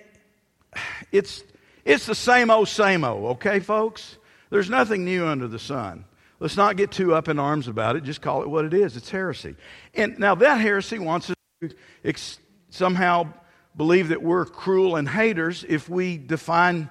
it's, 1.12 1.44
it's 1.86 2.06
the 2.06 2.16
same 2.16 2.50
old, 2.50 2.68
same 2.68 3.04
old, 3.04 3.38
okay, 3.38 3.60
folks? 3.60 4.18
There's 4.50 4.70
nothing 4.70 5.06
new 5.06 5.26
under 5.26 5.48
the 5.48 5.60
sun. 5.60 6.06
Let's 6.40 6.58
not 6.58 6.76
get 6.76 6.92
too 6.92 7.14
up 7.14 7.28
in 7.28 7.40
arms 7.40 7.68
about 7.68 7.96
it. 7.96 8.04
Just 8.04 8.22
call 8.22 8.42
it 8.42 8.50
what 8.50 8.66
it 8.66 8.74
is. 8.74 8.98
It's 8.98 9.10
heresy. 9.10 9.56
And 9.94 10.18
now 10.18 10.36
that 10.36 10.60
heresy 10.60 11.00
wants 11.00 11.30
us 11.30 11.36
to 11.62 11.76
ex- 12.04 12.40
somehow 12.70 13.32
believe 13.76 14.10
that 14.10 14.22
we're 14.22 14.46
cruel 14.46 14.96
and 14.96 15.08
haters 15.08 15.64
if 15.68 15.88
we 15.88 16.18
define 16.18 16.90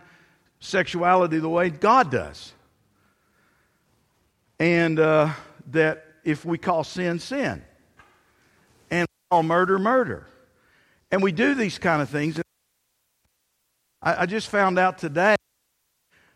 sexuality 0.61 1.39
the 1.39 1.49
way 1.49 1.69
God 1.71 2.11
does. 2.11 2.53
And 4.59 5.01
uh, 5.01 5.33
that 5.73 6.05
if 6.25 6.45
we 6.45 6.59
call 6.59 6.85
sin, 6.85 7.19
sin. 7.19 7.63
And 8.91 9.09
call 9.31 9.43
murder, 9.43 9.79
murder. 9.79 10.27
And 11.11 11.23
we 11.23 11.33
do 11.33 11.55
these 11.55 11.79
kind 11.79 12.01
of 12.01 12.09
things. 12.09 12.41
I, 14.03 14.23
I 14.23 14.27
just 14.27 14.49
found 14.49 14.79
out 14.79 14.99
today, 14.99 15.37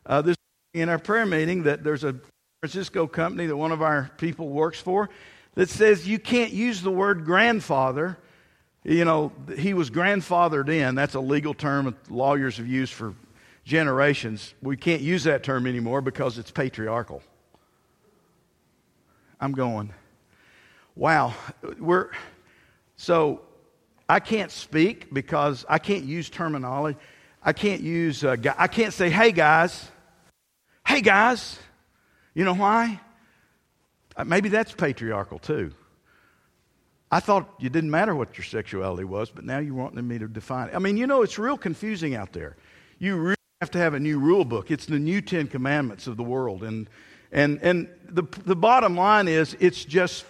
uh, 0.07 0.23
this 0.23 0.37
in 0.73 0.89
our 0.89 0.99
prayer 0.99 1.27
meeting, 1.27 1.65
that 1.65 1.85
there's 1.85 2.05
a 2.05 2.17
Francisco 2.61 3.07
company 3.07 3.47
that 3.47 3.57
one 3.57 3.73
of 3.73 3.83
our 3.83 4.11
people 4.19 4.49
works 4.49 4.81
for 4.81 5.11
that 5.55 5.69
says 5.69 6.07
you 6.07 6.19
can't 6.19 6.53
use 6.53 6.83
the 6.83 6.91
word 6.91 7.25
grandfather 7.25 8.19
you 8.85 9.07
know, 9.07 9.33
he 9.57 9.73
was 9.73 9.91
grandfathered 9.91 10.69
in. 10.69 10.95
That's 10.95 11.15
a 11.15 11.21
legal 11.21 11.55
term 11.55 11.87
that 11.87 12.11
lawyers 12.11 12.59
have 12.59 12.69
used 12.69 12.93
for 12.93 13.15
generations. 13.65 14.55
We 14.61 14.77
can't 14.77 15.01
use 15.01 15.25
that 15.25 15.43
term 15.43 15.67
anymore 15.67 16.03
because 16.03 16.37
it's 16.37 16.51
patriarchal. 16.51 17.23
I'm 19.41 19.53
going, 19.53 19.93
wow. 20.95 21.35
We're, 21.79 22.11
so 22.97 23.41
I 24.07 24.21
can't 24.21 24.51
speak 24.51 25.13
because 25.15 25.65
I 25.67 25.79
can't 25.79 26.05
use 26.05 26.29
terminology. 26.29 26.99
I 27.45 27.53
can't 27.53 27.83
use, 27.83 28.25
uh, 28.25 28.37
I 28.57 28.69
can't 28.69 28.93
say, 28.93 29.11
hey 29.11 29.31
guys, 29.31 29.91
hey 30.87 31.03
guys. 31.03 31.59
You 32.35 32.45
know 32.45 32.55
why? 32.55 33.01
Uh, 34.17 34.25
maybe 34.25 34.49
that's 34.49 34.73
patriarchal 34.73 35.39
too. 35.39 35.73
I 37.11 37.21
thought 37.21 37.49
it 37.61 37.71
didn't 37.71 37.91
matter 37.91 38.15
what 38.15 38.37
your 38.37 38.45
sexuality 38.45 39.05
was, 39.05 39.31
but 39.31 39.45
now 39.45 39.59
you're 39.59 39.75
wanting 39.75 40.09
me 40.09 40.19
to 40.19 40.27
define 40.27 40.69
it. 40.69 40.75
I 40.75 40.79
mean, 40.79 40.97
you 40.97 41.07
know, 41.07 41.23
it's 41.23 41.39
real 41.39 41.59
confusing 41.59 42.15
out 42.15 42.33
there. 42.33 42.57
You 42.99 43.17
really 43.17 43.37
have 43.61 43.71
to 43.73 43.79
have 43.79 43.95
a 43.95 44.01
new 44.01 44.19
rule 44.19 44.45
book. 44.45 44.71
It's 44.71 44.87
the 44.87 44.99
new 44.99 45.21
Ten 45.21 45.47
Commandments 45.47 46.07
of 46.07 46.17
the 46.17 46.23
world. 46.23 46.65
And, 46.65 46.89
and, 47.31 47.61
and 47.63 47.89
the, 48.09 48.25
the 48.45 48.57
bottom 48.57 48.97
line 48.97 49.29
is 49.29 49.55
it's 49.61 49.85
just 49.85 50.25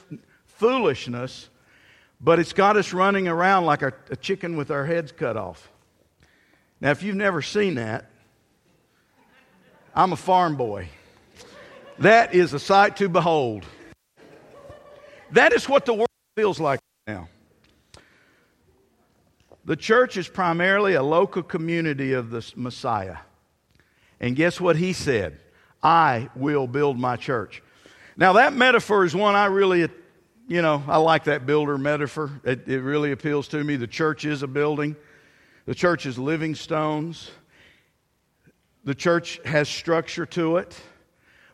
foolishness, 0.45 1.49
but 2.21 2.39
it's 2.39 2.53
got 2.53 2.77
us 2.77 2.93
running 2.93 3.29
around 3.29 3.65
like 3.65 3.83
a, 3.83 3.95
a 4.11 4.17
chicken 4.17 4.57
with 4.57 4.71
our 4.71 4.85
heads 4.85 5.13
cut 5.13 5.37
off. 5.37 5.71
Now, 6.85 6.91
if 6.91 7.03
you've 7.03 7.17
never 7.17 7.41
seen 7.41 7.77
that, 7.77 8.11
I'm 9.95 10.13
a 10.13 10.17
farm 10.17 10.57
boy. 10.57 10.91
That 12.01 12.35
is 12.35 12.53
a 12.53 12.59
sight 12.59 12.99
to 12.99 13.09
behold. 13.09 13.65
That 15.31 15.55
is 15.55 15.67
what 15.67 15.87
the 15.87 15.95
world 15.95 16.11
feels 16.37 16.61
like 16.61 16.81
now. 17.07 17.31
The 19.65 19.77
church 19.77 20.19
is 20.19 20.29
primarily 20.29 20.93
a 20.93 21.03
local 21.03 21.43
community 21.43 22.13
of 22.13 22.29
the 22.29 22.53
Messiah. 22.55 23.17
And 24.21 24.37
guess 24.37 24.61
what 24.61 24.77
he 24.77 24.93
said? 24.93 25.41
I 25.83 26.29
will 26.37 26.67
build 26.67 26.99
my 26.99 27.17
church. 27.17 27.63
Now, 28.15 28.35
that 28.35 28.53
metaphor 28.53 29.07
is 29.07 29.17
one 29.17 29.35
I 29.35 29.47
really, 29.47 29.89
you 30.49 30.61
know, 30.61 30.83
I 30.87 30.99
like 30.99 31.25
that 31.25 31.47
builder 31.47 31.79
metaphor. 31.79 32.43
It, 32.45 32.69
it 32.69 32.83
really 32.83 33.11
appeals 33.11 33.49
to 33.49 33.65
me. 33.65 33.77
The 33.77 33.87
church 33.87 34.27
is 34.27 34.43
a 34.43 34.47
building, 34.47 34.97
the 35.67 35.75
church 35.75 36.07
is 36.07 36.19
living 36.19 36.55
stones, 36.55 37.31
the 38.85 38.95
church 38.95 39.41
has 39.45 39.69
structure 39.69 40.27
to 40.27 40.59
it. 40.59 40.79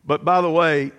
But 0.05 0.25
by 0.25 0.41
the 0.41 0.49
way, 0.49 0.91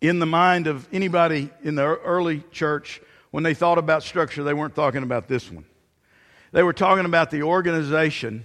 in 0.00 0.18
the 0.18 0.26
mind 0.26 0.66
of 0.66 0.86
anybody 0.92 1.50
in 1.62 1.74
the 1.74 1.82
early 1.84 2.44
church, 2.52 3.00
when 3.30 3.42
they 3.42 3.54
thought 3.54 3.78
about 3.78 4.02
structure, 4.02 4.44
they 4.44 4.54
weren't 4.54 4.74
talking 4.74 5.02
about 5.02 5.26
this 5.26 5.50
one. 5.50 5.64
They 6.52 6.62
were 6.62 6.72
talking 6.72 7.04
about 7.04 7.30
the 7.30 7.42
organization. 7.42 8.44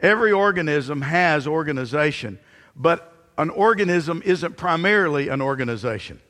Every 0.00 0.32
organism 0.32 1.02
has 1.02 1.46
organization, 1.46 2.38
but 2.74 3.12
an 3.36 3.50
organism 3.50 4.22
isn't 4.24 4.56
primarily 4.56 5.28
an 5.28 5.42
organization. 5.42 6.20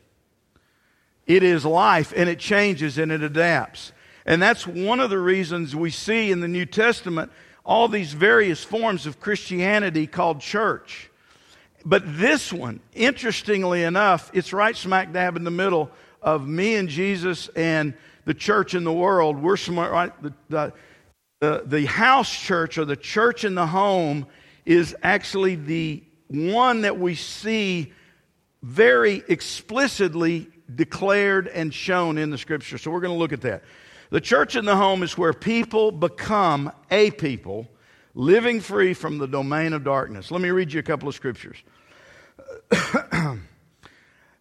It 1.26 1.42
is 1.42 1.64
life 1.64 2.12
and 2.16 2.28
it 2.28 2.38
changes 2.38 2.99
and 2.99 3.12
it 3.12 3.22
adapts. 3.22 3.92
And 4.25 4.41
that's 4.41 4.67
one 4.67 5.00
of 5.00 5.11
the 5.11 5.19
reasons 5.19 5.75
we 5.75 5.91
see 5.91 6.31
in 6.31 6.41
the 6.41 6.49
New 6.49 6.67
Testament 6.67 7.33
all 7.64 7.88
these 7.88 8.12
various 8.12 8.64
forms 8.64 9.07
of 9.07 9.21
Christianity 9.21 10.07
called 10.07 10.41
church. 10.41 11.11
But 11.85 12.02
this 12.07 12.52
one, 12.52 12.81
interestingly 12.95 13.83
enough, 13.83 14.31
it's 14.35 14.52
right 14.52 14.76
smack 14.76 15.12
dab 15.12 15.37
in 15.37 15.45
the 15.45 15.50
middle 15.50 15.91
of 16.21 16.47
me 16.47 16.76
and 16.76 16.88
Jesus 16.88 17.49
and 17.57 17.95
the 18.25 18.35
church 18.35 18.75
in 18.75 18.85
the 18.85 18.93
world. 18.93 19.43
We're 19.43 19.57
smart, 19.57 19.93
right? 19.93 20.23
The, 20.23 20.33
the, 20.49 20.73
the, 21.41 21.62
the 21.67 21.87
house 21.87 22.33
church 22.33 22.79
or 22.79 22.85
the 22.85 22.97
church 22.97 23.45
in 23.45 23.55
the 23.55 23.67
home 23.67 24.26
is 24.64 24.95
actually 25.02 25.57
the 25.57 26.05
one 26.29 26.83
that 26.83 26.99
we 26.99 27.17
see 27.17 27.93
very 28.62 29.25
explicitly 29.29 30.49
declared 30.73 31.49
and 31.49 31.75
shown 31.75 32.17
in 32.17 32.31
the 32.31 32.38
scripture. 32.38 32.79
So 32.79 32.91
we're 32.93 33.00
going 33.00 33.12
to 33.12 33.19
look 33.19 33.33
at 33.33 33.41
that. 33.41 33.64
The 34.12 34.21
church 34.21 34.57
in 34.57 34.66
the 34.66 34.76
home 34.76 35.02
is 35.02 35.16
where 35.16 35.33
people 35.33 35.90
become 35.90 36.71
a 36.90 37.11
people 37.12 37.66
living 38.14 38.61
free 38.61 38.92
from 38.92 39.16
the 39.16 39.26
domain 39.26 39.73
of 39.73 39.85
darkness. 39.85 40.31
Let 40.31 40.42
me 40.42 40.50
read 40.50 40.71
you 40.71 40.81
a 40.81 40.83
couple 40.83 41.09
of 41.09 41.14
scriptures. 41.14 41.57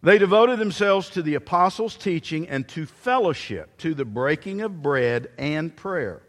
they 0.02 0.18
devoted 0.18 0.58
themselves 0.58 1.08
to 1.08 1.22
the 1.22 1.36
apostles' 1.36 1.96
teaching 1.96 2.50
and 2.50 2.68
to 2.68 2.84
fellowship, 2.84 3.78
to 3.78 3.94
the 3.94 4.04
breaking 4.04 4.60
of 4.60 4.82
bread 4.82 5.30
and 5.38 5.74
prayer. 5.74 6.20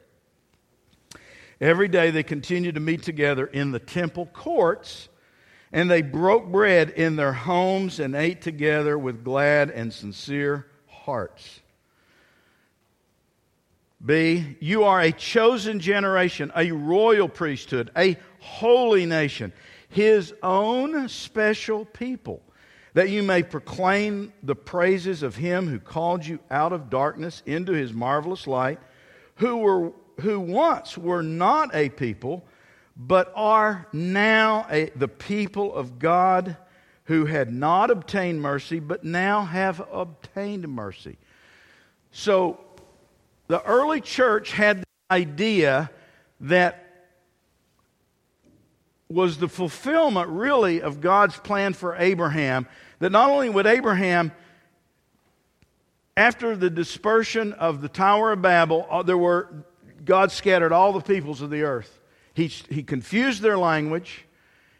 Every 1.59 1.89
day 1.89 2.11
they 2.11 2.23
continued 2.23 2.75
to 2.75 2.81
meet 2.81 3.03
together 3.03 3.45
in 3.45 3.71
the 3.71 3.79
temple 3.79 4.27
courts, 4.27 5.09
and 5.73 5.91
they 5.91 6.01
broke 6.01 6.49
bread 6.49 6.91
in 6.91 7.17
their 7.17 7.33
homes 7.33 7.99
and 7.99 8.15
ate 8.15 8.41
together 8.41 8.97
with 8.97 9.25
glad 9.25 9.69
and 9.69 9.91
sincere 9.91 10.65
hearts. 10.87 11.59
B, 14.05 14.57
you 14.59 14.83
are 14.83 14.99
a 14.99 15.11
chosen 15.11 15.79
generation, 15.79 16.51
a 16.55 16.71
royal 16.71 17.29
priesthood, 17.29 17.89
a 17.95 18.17
holy 18.39 19.05
nation, 19.05 19.53
his 19.87 20.33
own 20.43 21.07
special 21.07 21.85
people, 21.85 22.41
that 22.93 23.09
you 23.09 23.23
may 23.23 23.43
proclaim 23.43 24.33
the 24.43 24.55
praises 24.55 25.23
of 25.23 25.37
him 25.37 25.67
who 25.67 25.79
called 25.79 26.25
you 26.25 26.39
out 26.51 26.73
of 26.73 26.89
darkness 26.89 27.41
into 27.45 27.71
his 27.71 27.93
marvelous 27.93 28.45
light, 28.45 28.79
who 29.35 29.57
were 29.57 29.93
who 30.21 30.39
once 30.39 30.97
were 30.97 31.23
not 31.23 31.73
a 31.73 31.89
people, 31.89 32.45
but 32.95 33.31
are 33.35 33.87
now 33.93 34.67
a, 34.69 34.89
the 34.95 35.07
people 35.07 35.73
of 35.73 35.97
God 35.97 36.55
who 37.05 37.25
had 37.25 37.51
not 37.51 37.89
obtained 37.89 38.41
mercy, 38.41 38.79
but 38.79 39.03
now 39.03 39.43
have 39.43 39.81
obtained 39.91 40.67
mercy. 40.67 41.17
So 42.11 42.59
the 43.47 43.61
early 43.63 44.01
church 44.01 44.51
had 44.51 44.81
the 44.81 44.85
idea 45.11 45.89
that 46.41 46.79
was 49.09 49.37
the 49.37 49.47
fulfillment, 49.47 50.29
really, 50.29 50.81
of 50.81 51.01
God's 51.01 51.37
plan 51.37 51.73
for 51.73 51.95
Abraham. 51.95 52.67
That 52.99 53.11
not 53.11 53.29
only 53.29 53.49
would 53.49 53.67
Abraham 53.67 54.31
after 56.15 56.55
the 56.55 56.69
dispersion 56.69 57.53
of 57.53 57.81
the 57.81 57.89
Tower 57.89 58.31
of 58.31 58.41
Babel, 58.41 58.87
uh, 58.89 59.03
there 59.03 59.17
were 59.17 59.65
God 60.03 60.31
scattered 60.31 60.71
all 60.71 60.93
the 60.93 61.01
peoples 61.01 61.41
of 61.41 61.49
the 61.49 61.63
earth. 61.63 61.99
He, 62.33 62.47
he 62.47 62.83
confused 62.83 63.41
their 63.41 63.57
language, 63.57 64.25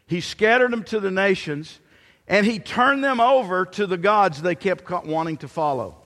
He 0.06 0.20
scattered 0.20 0.72
them 0.72 0.84
to 0.84 1.00
the 1.00 1.10
nations, 1.10 1.80
and 2.26 2.46
He 2.46 2.58
turned 2.58 3.02
them 3.02 3.20
over 3.20 3.64
to 3.66 3.86
the 3.86 3.96
gods 3.96 4.42
they 4.42 4.54
kept 4.54 4.88
wanting 5.06 5.38
to 5.38 5.48
follow. 5.48 6.03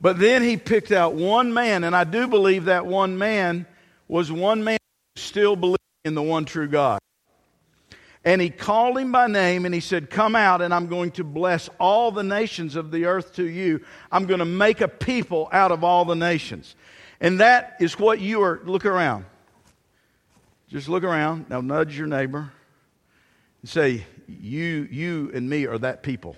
But 0.00 0.18
then 0.18 0.42
He 0.42 0.56
picked 0.56 0.92
out 0.92 1.14
one 1.14 1.52
man, 1.52 1.84
and 1.84 1.94
I 1.94 2.04
do 2.04 2.28
believe 2.28 2.66
that 2.66 2.86
one 2.86 3.18
man 3.18 3.66
was 4.06 4.32
one 4.32 4.64
man 4.64 4.78
who 5.14 5.20
still 5.20 5.56
believed 5.56 5.78
in 6.04 6.14
the 6.14 6.22
one 6.22 6.44
true 6.44 6.68
God. 6.68 6.98
And 8.24 8.42
he 8.42 8.50
called 8.50 8.98
him 8.98 9.12
by 9.12 9.26
name 9.26 9.64
and 9.64 9.74
he 9.74 9.80
said, 9.80 10.10
Come 10.10 10.34
out 10.34 10.60
and 10.60 10.74
I'm 10.74 10.88
going 10.88 11.12
to 11.12 11.24
bless 11.24 11.70
all 11.78 12.10
the 12.10 12.22
nations 12.22 12.76
of 12.76 12.90
the 12.90 13.06
earth 13.06 13.34
to 13.36 13.44
you. 13.44 13.80
I'm 14.10 14.26
going 14.26 14.40
to 14.40 14.44
make 14.44 14.80
a 14.80 14.88
people 14.88 15.48
out 15.52 15.70
of 15.70 15.84
all 15.84 16.04
the 16.04 16.16
nations. 16.16 16.74
And 17.20 17.40
that 17.40 17.76
is 17.80 17.98
what 17.98 18.20
you 18.20 18.42
are. 18.42 18.60
Look 18.64 18.84
around. 18.84 19.24
Just 20.68 20.88
look 20.88 21.04
around. 21.04 21.48
Now 21.48 21.60
nudge 21.60 21.96
your 21.96 22.06
neighbor 22.06 22.52
and 23.62 23.70
say, 23.70 24.04
You, 24.26 24.88
you 24.90 25.30
and 25.32 25.48
me 25.48 25.66
are 25.66 25.78
that 25.78 26.02
people. 26.02 26.36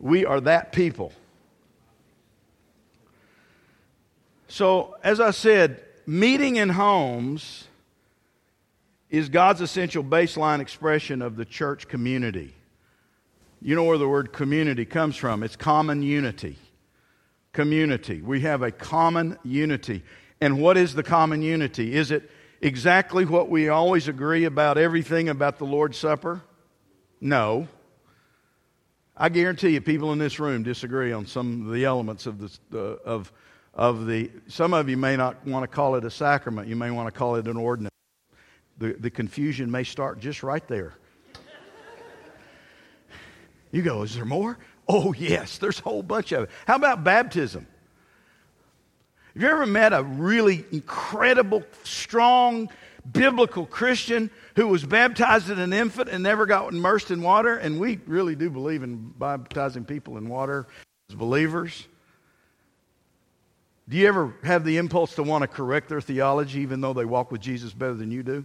We 0.00 0.24
are 0.24 0.40
that 0.40 0.72
people. 0.72 1.12
So, 4.48 4.96
as 5.02 5.20
I 5.20 5.30
said, 5.32 5.82
meeting 6.06 6.56
in 6.56 6.68
homes 6.68 7.66
is 9.10 9.28
God's 9.28 9.60
essential 9.60 10.04
baseline 10.04 10.60
expression 10.60 11.22
of 11.22 11.36
the 11.36 11.44
church 11.44 11.88
community. 11.88 12.54
You 13.60 13.74
know 13.74 13.84
where 13.84 13.98
the 13.98 14.08
word 14.08 14.32
community 14.32 14.84
comes 14.84 15.16
from? 15.16 15.42
It's 15.42 15.56
common 15.56 16.02
unity 16.02 16.58
community. 17.56 18.20
We 18.20 18.42
have 18.42 18.62
a 18.62 18.70
common 18.70 19.38
unity. 19.42 20.04
And 20.40 20.60
what 20.60 20.76
is 20.76 20.94
the 20.94 21.02
common 21.02 21.40
unity? 21.40 21.96
Is 21.96 22.10
it 22.10 22.30
exactly 22.60 23.24
what 23.24 23.48
we 23.48 23.70
always 23.70 24.08
agree 24.08 24.44
about 24.44 24.76
everything 24.76 25.30
about 25.30 25.56
the 25.58 25.64
Lord's 25.64 25.96
Supper? 25.96 26.42
No. 27.18 27.66
I 29.16 29.30
guarantee 29.30 29.70
you, 29.70 29.80
people 29.80 30.12
in 30.12 30.18
this 30.18 30.38
room 30.38 30.62
disagree 30.62 31.12
on 31.12 31.26
some 31.26 31.66
of 31.66 31.72
the 31.72 31.86
elements 31.86 32.26
of 32.26 32.38
the, 32.38 32.58
uh, 32.74 32.98
of, 33.08 33.32
of 33.76 34.06
the. 34.06 34.30
Some 34.48 34.74
of 34.74 34.88
you 34.88 34.96
may 34.96 35.16
not 35.16 35.46
want 35.46 35.62
to 35.62 35.68
call 35.68 35.94
it 35.94 36.04
a 36.04 36.10
sacrament. 36.10 36.66
You 36.66 36.74
may 36.74 36.90
want 36.90 37.06
to 37.06 37.16
call 37.16 37.36
it 37.36 37.46
an 37.46 37.56
ordinance. 37.56 37.92
The, 38.78 38.94
the 38.94 39.10
confusion 39.10 39.70
may 39.70 39.84
start 39.84 40.18
just 40.18 40.42
right 40.42 40.66
there. 40.66 40.94
You 43.70 43.82
go, 43.82 44.02
is 44.02 44.14
there 44.14 44.24
more? 44.24 44.58
Oh, 44.88 45.12
yes, 45.12 45.58
there's 45.58 45.80
a 45.80 45.82
whole 45.82 46.02
bunch 46.02 46.32
of 46.32 46.44
it. 46.44 46.50
How 46.66 46.76
about 46.76 47.04
baptism? 47.04 47.66
Have 49.34 49.42
you 49.42 49.48
ever 49.48 49.66
met 49.66 49.92
a 49.92 50.02
really 50.02 50.64
incredible, 50.72 51.62
strong, 51.82 52.70
biblical 53.12 53.66
Christian 53.66 54.30
who 54.54 54.68
was 54.68 54.84
baptized 54.84 55.50
as 55.50 55.58
an 55.58 55.72
infant 55.72 56.08
and 56.08 56.22
never 56.22 56.46
got 56.46 56.72
immersed 56.72 57.10
in 57.10 57.20
water? 57.20 57.56
And 57.56 57.78
we 57.78 58.00
really 58.06 58.34
do 58.34 58.48
believe 58.48 58.82
in 58.82 59.12
baptizing 59.18 59.84
people 59.84 60.16
in 60.16 60.28
water 60.28 60.66
as 61.10 61.16
believers. 61.16 61.86
Do 63.88 63.96
you 63.96 64.08
ever 64.08 64.34
have 64.42 64.64
the 64.64 64.78
impulse 64.78 65.14
to 65.14 65.22
want 65.22 65.42
to 65.42 65.48
correct 65.48 65.88
their 65.88 66.00
theology 66.00 66.60
even 66.60 66.80
though 66.80 66.92
they 66.92 67.04
walk 67.04 67.30
with 67.30 67.40
Jesus 67.40 67.72
better 67.72 67.94
than 67.94 68.10
you 68.10 68.22
do? 68.22 68.44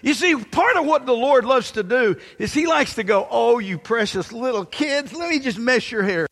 You 0.00 0.14
see, 0.14 0.34
part 0.34 0.76
of 0.76 0.84
what 0.86 1.06
the 1.06 1.12
Lord 1.12 1.44
loves 1.44 1.72
to 1.72 1.82
do 1.82 2.16
is 2.38 2.52
He 2.52 2.66
likes 2.66 2.94
to 2.96 3.04
go, 3.04 3.28
Oh, 3.30 3.58
you 3.58 3.78
precious 3.78 4.32
little 4.32 4.64
kids, 4.64 5.12
let 5.12 5.30
me 5.30 5.38
just 5.38 5.58
mess 5.58 5.90
your 5.90 6.02
hair. 6.02 6.26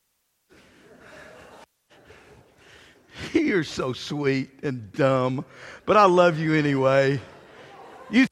You're 3.33 3.65
so 3.65 3.93
sweet 3.93 4.51
and 4.63 4.91
dumb, 4.93 5.45
but 5.87 5.97
I 5.97 6.07
love 6.07 6.39
you 6.39 6.55
anyway. 6.55 7.21
You 8.11 8.27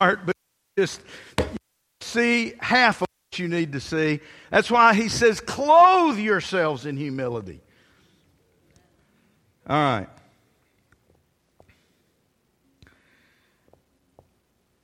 aren't, 0.00 0.26
but 0.26 0.34
just 0.78 1.02
see 2.00 2.54
half 2.58 3.02
of 3.02 3.06
what 3.30 3.38
you 3.38 3.48
need 3.48 3.72
to 3.72 3.80
see. 3.80 4.20
That's 4.50 4.70
why 4.70 4.94
He 4.94 5.08
says, 5.08 5.40
Clothe 5.40 6.18
yourselves 6.18 6.84
in 6.86 6.96
humility. 6.96 7.60
All 9.68 9.76
right. 9.76 10.08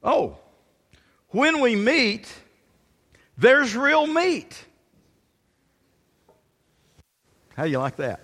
Oh, 0.02 0.38
when 1.28 1.60
we 1.60 1.76
meet, 1.76 2.32
there's 3.36 3.76
real 3.76 4.06
meat. 4.06 4.64
How 7.56 7.64
do 7.64 7.70
you 7.70 7.78
like 7.78 7.96
that? 7.96 8.20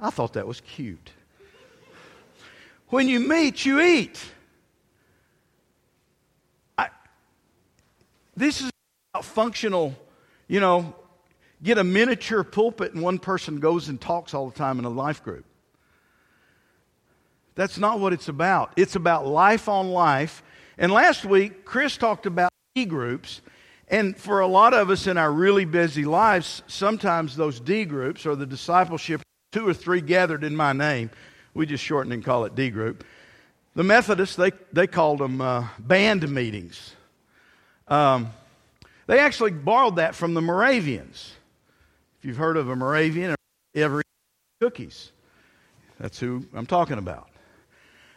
I 0.00 0.10
thought 0.10 0.34
that 0.34 0.46
was 0.46 0.60
cute. 0.60 1.10
When 2.88 3.08
you 3.08 3.20
meet, 3.20 3.64
you 3.64 3.80
eat. 3.80 4.20
I, 6.76 6.88
this 8.36 8.60
is 8.60 8.70
functional, 9.22 9.96
you 10.48 10.60
know, 10.60 10.94
get 11.62 11.78
a 11.78 11.84
miniature 11.84 12.44
pulpit 12.44 12.94
and 12.94 13.02
one 13.02 13.18
person 13.18 13.60
goes 13.60 13.88
and 13.88 14.00
talks 14.00 14.34
all 14.34 14.48
the 14.48 14.56
time 14.56 14.78
in 14.78 14.84
a 14.84 14.90
life 14.90 15.22
group. 15.22 15.44
That's 17.54 17.78
not 17.78 18.00
what 18.00 18.12
it's 18.12 18.28
about. 18.28 18.72
It's 18.76 18.96
about 18.96 19.26
life 19.26 19.68
on 19.68 19.90
life 19.90 20.42
and 20.80 20.90
last 20.90 21.26
week, 21.26 21.66
Chris 21.66 21.98
talked 21.98 22.24
about 22.24 22.50
D 22.74 22.86
groups. 22.86 23.42
And 23.88 24.16
for 24.16 24.40
a 24.40 24.46
lot 24.46 24.72
of 24.72 24.88
us 24.88 25.06
in 25.06 25.18
our 25.18 25.30
really 25.30 25.66
busy 25.66 26.06
lives, 26.06 26.62
sometimes 26.66 27.36
those 27.36 27.60
D 27.60 27.84
groups 27.84 28.24
or 28.24 28.34
the 28.34 28.46
discipleship, 28.46 29.20
two 29.52 29.68
or 29.68 29.74
three 29.74 30.00
gathered 30.00 30.42
in 30.42 30.56
my 30.56 30.72
name, 30.72 31.10
we 31.52 31.66
just 31.66 31.84
shorten 31.84 32.12
and 32.12 32.24
call 32.24 32.46
it 32.46 32.54
D 32.54 32.70
group. 32.70 33.04
The 33.74 33.84
Methodists, 33.84 34.36
they, 34.36 34.52
they 34.72 34.86
called 34.86 35.18
them 35.18 35.42
uh, 35.42 35.68
band 35.78 36.26
meetings. 36.30 36.96
Um, 37.86 38.30
they 39.06 39.18
actually 39.18 39.50
borrowed 39.50 39.96
that 39.96 40.14
from 40.14 40.32
the 40.32 40.40
Moravians. 40.40 41.34
If 42.20 42.26
you've 42.26 42.36
heard 42.36 42.58
of 42.58 42.68
a 42.68 42.76
Moravian, 42.76 43.34
every 43.74 44.02
cookies. 44.60 45.10
That's 45.98 46.18
who 46.18 46.44
I'm 46.52 46.66
talking 46.66 46.98
about. 46.98 47.30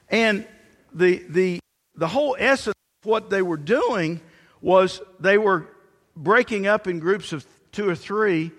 And 0.10 0.46
the, 0.94 1.24
the, 1.30 1.60
the 1.96 2.10
whole 2.10 2.36
essence 2.38 2.76
of 3.02 3.10
what 3.10 3.30
they 3.30 3.42
were 3.42 3.56
doing 3.56 4.20
was 4.60 5.02
they 5.22 5.38
were 5.38 5.70
breaking 6.18 6.68
up 6.68 6.86
in 6.86 7.00
groups 7.00 7.32
of 7.32 7.48
two 7.72 7.88
or 7.88 7.96
three 7.96 8.52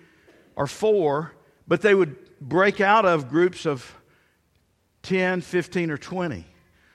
or 0.56 0.66
four, 0.66 1.32
but 1.68 1.82
they 1.82 1.94
would 1.94 2.16
break 2.40 2.80
out 2.80 3.04
of 3.04 3.28
groups 3.28 3.66
of 3.66 3.94
10, 5.02 5.42
15, 5.42 5.90
or 5.90 5.98
20, 5.98 6.46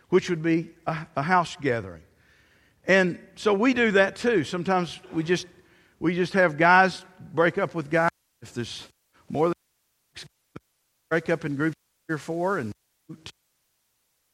which 0.10 0.28
would 0.28 0.42
be 0.42 0.72
a, 0.88 1.06
a 1.16 1.22
house 1.22 1.56
gathering. 1.62 2.02
And 2.88 3.20
so 3.36 3.54
we 3.54 3.76
do 3.76 3.92
that 3.92 4.16
too. 4.16 4.44
Sometimes 4.44 5.00
we 5.14 5.22
just 5.22 5.46
we 6.00 6.16
just 6.16 6.34
have 6.34 6.58
guys 6.58 7.06
break 7.34 7.60
up 7.60 7.76
with 7.76 7.92
guys. 7.92 8.09
If 8.50 8.56
there's 8.56 8.88
more 9.30 9.48
than 9.48 9.54
break 11.12 11.30
up 11.30 11.46
in 11.46 11.56
groups 11.56 11.76
three 12.08 12.16
or 12.16 12.18
four 12.18 12.58
and 12.58 12.72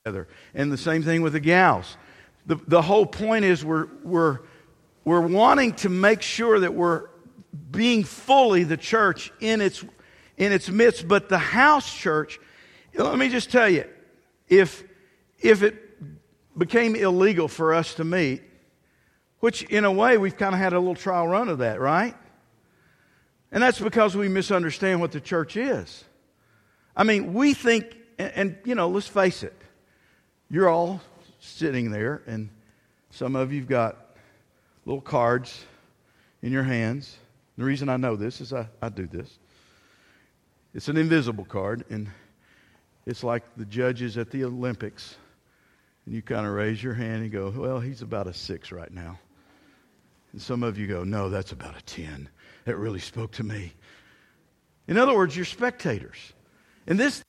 together. 0.06 0.28
And 0.54 0.72
the 0.72 0.78
same 0.78 1.04
thing 1.04 1.22
with 1.22 1.34
the 1.34 1.42
gals. 1.42 1.98
The, 2.46 2.56
the 2.68 2.82
whole 2.82 3.06
point 3.06 3.44
is 3.44 3.66
we're, 3.66 3.88
we're, 4.04 4.40
we're 5.04 5.28
wanting 5.28 5.74
to 5.76 5.90
make 5.90 6.22
sure 6.22 6.60
that 6.60 6.74
we're 6.74 7.10
being 7.72 8.06
fully 8.06 8.64
the 8.64 8.78
church 8.78 9.34
in 9.42 9.60
its, 9.60 9.84
in 10.38 10.54
its 10.54 10.70
midst. 10.70 11.08
But 11.08 11.28
the 11.28 11.38
house 11.38 11.94
church, 11.94 12.40
let 12.94 13.18
me 13.18 13.28
just 13.28 13.52
tell 13.52 13.70
you, 13.70 13.86
if, 14.48 14.84
if 15.40 15.62
it 15.62 15.76
became 16.58 16.96
illegal 16.96 17.50
for 17.50 17.74
us 17.74 17.96
to 17.96 18.06
meet, 18.06 18.44
which 19.40 19.64
in 19.64 19.84
a 19.84 19.92
way 19.92 20.18
we've 20.18 20.38
kind 20.38 20.56
of 20.56 20.60
had 20.60 20.72
a 20.72 20.80
little 20.80 20.96
trial 20.96 21.28
run 21.28 21.50
of 21.50 21.58
that, 21.58 21.82
right? 21.82 22.16
And 23.52 23.64
that's 23.64 23.80
because 23.80 24.16
we 24.16 24.28
misunderstand 24.28 25.00
what 25.00 25.12
the 25.12 25.22
church 25.22 25.56
is. 25.56 26.04
I 26.96 27.04
mean, 27.04 27.34
we 27.34 27.54
think, 27.54 27.96
and, 28.18 28.32
and, 28.36 28.58
you 28.66 28.76
know, 28.76 28.90
let's 28.90 29.08
face 29.08 29.44
it, 29.44 29.56
you're 30.50 30.70
all 30.70 31.02
sitting 31.40 31.92
there, 31.92 32.22
and 32.28 32.50
some 33.10 33.36
of 33.36 33.54
you've 33.54 33.68
got 33.68 34.18
little 34.86 35.02
cards 35.02 35.66
in 36.42 36.52
your 36.52 36.64
hands. 36.64 37.18
The 37.58 37.64
reason 37.64 37.90
I 37.90 37.98
know 37.98 38.16
this 38.16 38.42
is 38.42 38.54
I, 38.54 38.68
I 38.82 38.90
do 38.90 39.08
this. 39.08 39.40
It's 40.74 40.90
an 40.90 40.98
invisible 40.98 41.46
card, 41.46 41.86
and 41.90 42.10
it's 43.06 43.24
like 43.24 43.44
the 43.56 43.66
judges 43.66 44.18
at 44.18 44.32
the 44.32 44.44
Olympics. 44.44 45.16
And 46.06 46.14
you 46.14 46.22
kind 46.22 46.46
of 46.46 46.54
raise 46.54 46.84
your 46.84 46.94
hand 46.94 47.24
and 47.24 47.32
go, 47.32 47.52
Well, 47.56 47.80
he's 47.80 48.02
about 48.02 48.28
a 48.28 48.34
six 48.34 48.72
right 48.72 48.92
now. 48.92 49.18
And 50.36 50.42
some 50.42 50.64
of 50.64 50.78
you 50.78 50.86
go, 50.86 51.06
No, 51.06 51.30
that's 51.30 51.54
about 51.54 51.78
a 51.80 51.82
10. 51.84 52.28
That 52.66 52.76
really 52.76 53.00
spoke 53.00 53.32
to 53.36 53.44
me. 53.46 53.72
In 54.86 54.98
other 54.98 55.16
words, 55.16 55.34
you're 55.34 55.46
spectators. 55.46 56.18
And 56.88 57.00
this, 57.00 57.24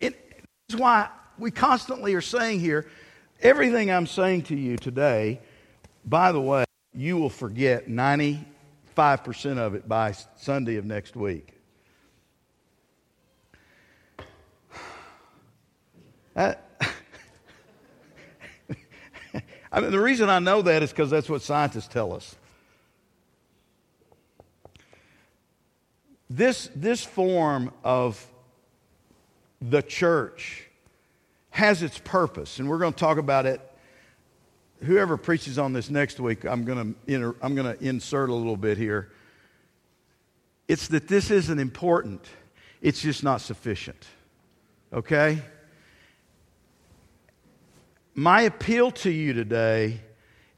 it, 0.00 0.14
this 0.38 0.46
is 0.70 0.76
why 0.76 1.10
we 1.38 1.50
constantly 1.50 2.14
are 2.14 2.22
saying 2.22 2.60
here 2.60 2.88
everything 3.42 3.90
I'm 3.90 4.06
saying 4.06 4.44
to 4.44 4.56
you 4.56 4.78
today, 4.78 5.38
by 6.06 6.32
the 6.32 6.40
way, 6.40 6.64
you 6.94 7.18
will 7.18 7.28
forget 7.28 7.88
95% 7.88 8.46
of 9.58 9.74
it 9.74 9.86
by 9.86 10.12
Sunday 10.36 10.76
of 10.76 10.86
next 10.86 11.14
week. 11.14 11.52
I, 16.34 16.56
I 19.70 19.80
mean, 19.82 19.90
the 19.90 20.00
reason 20.00 20.30
I 20.30 20.38
know 20.38 20.62
that 20.62 20.82
is 20.82 20.88
because 20.88 21.10
that's 21.10 21.28
what 21.28 21.42
scientists 21.42 21.88
tell 21.88 22.14
us. 22.14 22.34
This, 26.28 26.70
this 26.74 27.04
form 27.04 27.72
of 27.84 28.24
the 29.60 29.82
church 29.82 30.64
has 31.50 31.82
its 31.82 31.98
purpose, 31.98 32.58
and 32.58 32.68
we're 32.68 32.78
going 32.78 32.92
to 32.92 32.98
talk 32.98 33.18
about 33.18 33.46
it. 33.46 33.60
Whoever 34.82 35.16
preaches 35.16 35.58
on 35.58 35.72
this 35.72 35.88
next 35.88 36.20
week, 36.20 36.44
I'm 36.44 36.64
going 36.64 36.94
to, 36.94 37.12
inter, 37.12 37.34
I'm 37.40 37.54
going 37.54 37.76
to 37.76 37.82
insert 37.82 38.28
a 38.28 38.34
little 38.34 38.56
bit 38.56 38.76
here. 38.76 39.10
It's 40.68 40.88
that 40.88 41.08
this 41.08 41.30
isn't 41.30 41.58
important, 41.58 42.26
it's 42.82 43.00
just 43.00 43.22
not 43.22 43.40
sufficient. 43.40 44.04
Okay? 44.92 45.40
My 48.14 48.42
appeal 48.42 48.90
to 48.90 49.10
you 49.10 49.32
today 49.32 50.00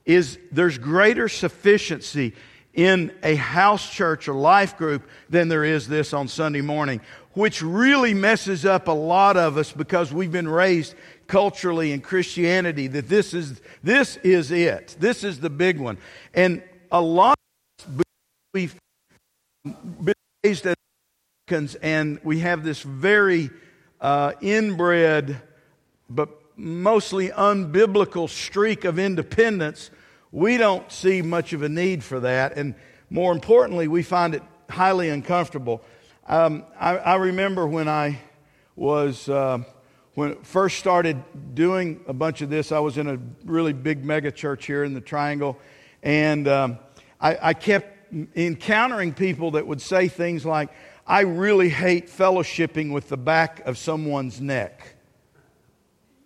is 0.05 0.39
there's 0.51 0.79
greater 0.79 1.29
sufficiency 1.29 2.35
in 2.79 3.11
a 3.25 3.35
house 3.35 3.91
church 3.91 4.29
or 4.29 4.35
life 4.35 4.77
group 4.77 5.03
than 5.29 5.49
there 5.49 5.65
is 5.65 5.89
this 5.89 6.13
on 6.13 6.29
Sunday 6.29 6.61
morning, 6.61 7.01
which 7.33 7.61
really 7.61 8.15
messes 8.15 8.65
up 8.65 8.87
a 8.87 8.93
lot 8.93 9.37
of 9.37 9.57
us 9.57 9.73
because 9.73 10.13
we've 10.13 10.31
been 10.31 10.47
raised 10.47 10.95
culturally 11.27 11.91
in 11.91 12.01
Christianity 12.01 12.87
that 12.87 13.09
this 13.09 13.35
is, 13.35 13.61
this 13.83 14.17
is 14.19 14.53
it. 14.53 14.95
This 15.01 15.25
is 15.25 15.41
the 15.41 15.51
big 15.51 15.81
one. 15.81 15.99
And 16.35 16.63
a 16.93 17.01
lot 17.01 17.37
of 17.85 17.99
us, 17.99 18.05
we've 18.55 18.77
been 19.65 20.15
raised 20.45 20.65
as 20.65 20.77
Americans 21.49 21.75
and 21.83 22.21
we 22.23 22.39
have 22.39 22.63
this 22.63 22.83
very 22.83 23.51
uh, 24.01 24.35
inbred 24.41 25.43
but 26.09 26.29
mostly 26.57 27.31
unbiblical 27.31 28.29
streak 28.29 28.85
of 28.85 29.01
independence 29.01 29.91
we 30.33 30.57
don't 30.57 30.91
see 30.93 31.23
much 31.23 31.53
of 31.53 31.63
a 31.63 31.69
need 31.69 32.05
for 32.05 32.21
that. 32.21 32.57
And 32.57 32.75
more 33.11 33.33
importantly, 33.33 33.89
we 33.89 34.03
find 34.03 34.35
it 34.35 34.43
highly 34.69 35.09
uncomfortable. 35.09 35.83
Um, 36.27 36.65
I, 36.79 36.99
I, 36.99 37.15
remember 37.17 37.67
when 37.67 37.89
I 37.89 38.19
was, 38.77 39.29
uh, 39.29 39.61
when 40.15 40.37
first 40.43 40.79
started 40.79 41.23
doing 41.55 42.05
a 42.07 42.13
bunch 42.13 42.43
of 42.43 42.51
this, 42.51 42.71
I 42.71 42.81
was 42.81 42.99
in 42.99 43.09
a 43.09 43.19
really 43.45 43.73
big 43.73 44.05
mega 44.05 44.31
church 44.31 44.67
here 44.67 44.85
in 44.85 44.93
the 44.93 45.01
Triangle. 45.01 45.59
And 46.03 46.47
um, 46.47 46.79
I, 47.19 47.39
I 47.41 47.55
kept 47.55 48.13
encountering 48.37 49.15
people 49.15 49.53
that 49.53 49.67
would 49.67 49.81
say 49.81 50.09
things 50.09 50.45
like, 50.45 50.71
I 51.07 51.21
really 51.21 51.71
hate 51.71 52.09
fellowshipping 52.09 52.93
with 52.93 53.09
the 53.09 53.17
back 53.17 53.61
of 53.61 53.79
someone's 53.79 54.41
neck. 54.43 54.81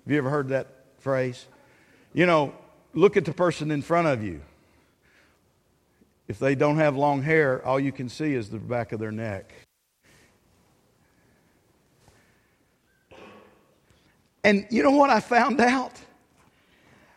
Have 0.05 0.13
you 0.13 0.19
ever 0.19 0.31
heard 0.31 0.49
that 0.49 0.67
phrase? 0.99 1.47
You 2.13 2.27
know, 2.27 2.55
look 2.95 3.17
at 3.17 3.25
the 3.25 3.33
person 3.33 3.71
in 3.71 3.83
front 3.83 4.09
of 4.09 4.23
you. 4.23 4.41
If 6.29 6.39
they 6.39 6.55
don't 6.55 6.77
have 6.77 6.97
long 6.97 7.23
hair, 7.23 7.65
all 7.67 7.81
you 7.81 7.93
can 7.93 8.09
see 8.09 8.35
is 8.35 8.49
the 8.49 8.59
back 8.59 8.93
of 8.93 9.01
their 9.01 9.13
neck. 9.13 9.53
And 14.45 14.67
you 14.71 14.83
know 14.83 14.93
what 14.93 15.11
I 15.11 15.21
found 15.21 15.61
out? 15.61 15.93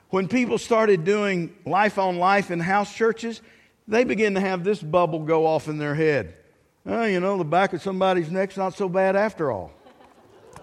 When 0.09 0.27
people 0.27 0.57
started 0.57 1.03
doing 1.03 1.55
life 1.65 1.97
on 1.97 2.17
life 2.17 2.51
in 2.51 2.59
house 2.59 2.93
churches, 2.93 3.41
they 3.88 4.03
begin 4.03 4.35
to 4.35 4.39
have 4.39 4.63
this 4.63 4.81
bubble 4.81 5.19
go 5.19 5.45
off 5.45 5.67
in 5.67 5.77
their 5.77 5.95
head. 5.95 6.35
Oh, 6.85 7.05
you 7.05 7.19
know, 7.19 7.38
the 7.38 7.43
back 7.43 7.73
of 7.73 7.81
somebody's 7.81 8.29
neck's 8.29 8.57
not 8.57 8.75
so 8.75 8.88
bad 8.88 9.15
after 9.15 9.51
all. 9.51 9.71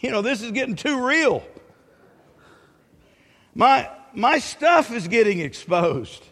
you 0.00 0.10
know, 0.10 0.20
this 0.20 0.42
is 0.42 0.50
getting 0.50 0.76
too 0.76 1.06
real. 1.06 1.42
My, 3.54 3.88
my 4.14 4.38
stuff 4.38 4.90
is 4.92 5.08
getting 5.08 5.40
exposed. 5.40 6.24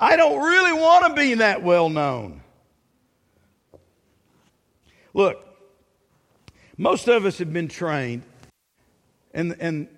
I 0.00 0.16
don't 0.16 0.42
really 0.42 0.72
want 0.72 1.06
to 1.06 1.20
be 1.20 1.34
that 1.34 1.62
well 1.62 1.88
known. 1.88 2.42
Look, 5.14 5.46
most 6.76 7.06
of 7.08 7.26
us 7.26 7.38
have 7.38 7.52
been 7.52 7.68
trained, 7.68 8.22
and, 9.34 9.54
and 9.60 9.88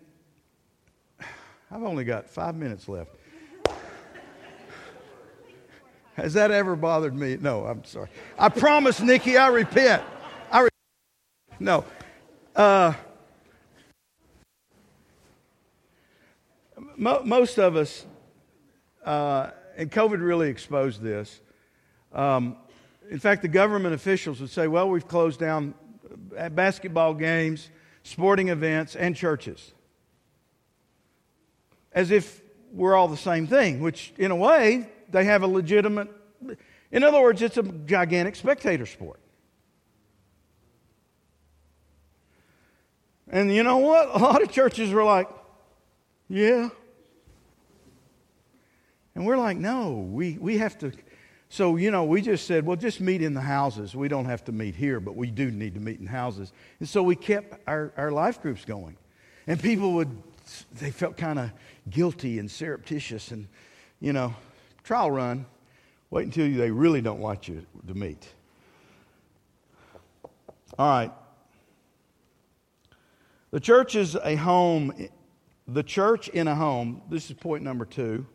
I've 1.71 1.83
only 1.83 2.05
got 2.05 2.29
five 2.29 2.57
minutes 2.57 2.89
left. 2.89 3.11
Has 6.15 6.35
that 6.35 6.51
ever 6.51 6.77
bothered 6.77 7.15
me? 7.15 7.37
No, 7.41 7.65
I'm 7.65 7.85
sorry. 7.85 8.09
I 8.39 8.49
promise, 8.49 9.01
Nikki, 9.01 9.37
I 9.37 9.49
repent. 9.49 10.03
I 10.51 10.61
re- 10.63 10.69
no. 11.59 11.85
Uh, 12.55 12.93
most 16.97 17.59
of 17.59 17.77
us, 17.77 18.05
uh, 19.05 19.51
and 19.77 19.91
COVID 19.91 20.21
really 20.21 20.49
exposed 20.49 21.03
this. 21.03 21.41
Um, 22.13 22.57
in 23.11 23.19
fact, 23.19 23.43
the 23.43 23.49
government 23.49 23.95
officials 23.95 24.41
would 24.41 24.51
say, 24.51 24.67
well, 24.67 24.89
we've 24.89 25.07
closed 25.07 25.41
down 25.41 25.75
basketball 26.53 27.15
games, 27.15 27.71
sporting 28.03 28.49
events, 28.49 28.97
and 28.97 29.15
churches. 29.15 29.73
As 31.93 32.11
if 32.11 32.41
we're 32.73 32.97
all 32.97 33.09
the 33.09 33.17
same 33.17 33.47
thing, 33.47 33.81
which 33.81 34.13
in 34.19 34.31
a 34.31 34.37
way, 34.37 34.89
they 35.11 35.25
have 35.25 35.43
a 35.43 35.47
legitimate. 35.47 36.09
In 36.91 37.03
other 37.03 37.21
words, 37.21 37.43
it's 37.43 37.57
a 37.57 37.63
gigantic 37.63 38.37
spectator 38.37 38.87
sport. 38.87 39.21
And 43.29 43.55
you 43.55 43.63
know 43.63 43.79
what? 43.79 44.09
A 44.15 44.19
lot 44.19 44.43
of 44.43 44.51
churches 44.51 44.93
were 44.93 45.05
like, 45.05 45.29
yeah, 46.29 46.69
and 49.15 49.25
we're 49.27 49.37
like, 49.37 49.57
no, 49.57 50.09
we, 50.11 50.39
we 50.41 50.59
have 50.59 50.79
to 50.79 50.93
So, 51.49 51.77
you 51.77 51.93
know, 51.93 52.05
we 52.05 52.21
just 52.21 52.47
said, 52.47 52.67
well, 52.67 52.77
just 52.77 53.01
meet 53.01 53.23
in 53.23 53.33
the 53.33 53.41
houses. 53.41 53.95
We 53.95 54.09
don't 54.09 54.25
have 54.25 54.45
to 54.47 54.53
meet 54.53 54.75
here, 54.75 54.99
but 54.99 55.15
we 55.15 55.31
do 55.31 55.53
need 55.53 55.75
to 55.75 55.81
meet 55.81 56.01
in 56.01 56.07
houses. 56.07 56.53
And 56.81 56.89
so 56.89 57.03
we 57.03 57.15
kept 57.15 57.61
our, 57.69 57.93
our 57.97 58.11
life 58.11 58.43
groups 58.43 58.65
going. 58.65 58.97
And 59.47 59.63
people 59.63 59.93
would, 59.93 60.11
they 60.81 60.91
felt 60.91 61.17
kind 61.17 61.39
of 61.39 61.53
guilty 61.89 62.41
and 62.41 62.51
surreptitious 62.51 63.31
and, 63.31 63.47
you 64.01 64.13
know, 64.13 64.35
trial 64.83 65.13
run. 65.13 65.47
Wait 66.11 66.25
until 66.25 66.51
they 66.57 66.71
really 66.71 67.01
don't 67.01 67.21
want 67.21 67.47
you 67.47 67.65
to 67.87 67.95
meet. 67.95 68.29
All 70.77 70.89
right. 70.89 71.13
The 73.53 73.61
church 73.61 73.95
is 73.95 74.17
a 74.17 74.35
home. 74.35 75.09
The 75.69 75.83
church 75.85 76.29
in 76.29 76.49
a 76.49 76.55
home, 76.55 77.03
this 77.09 77.31
is 77.31 77.37
point 77.37 77.63
number 77.63 77.85
two. 77.85 78.27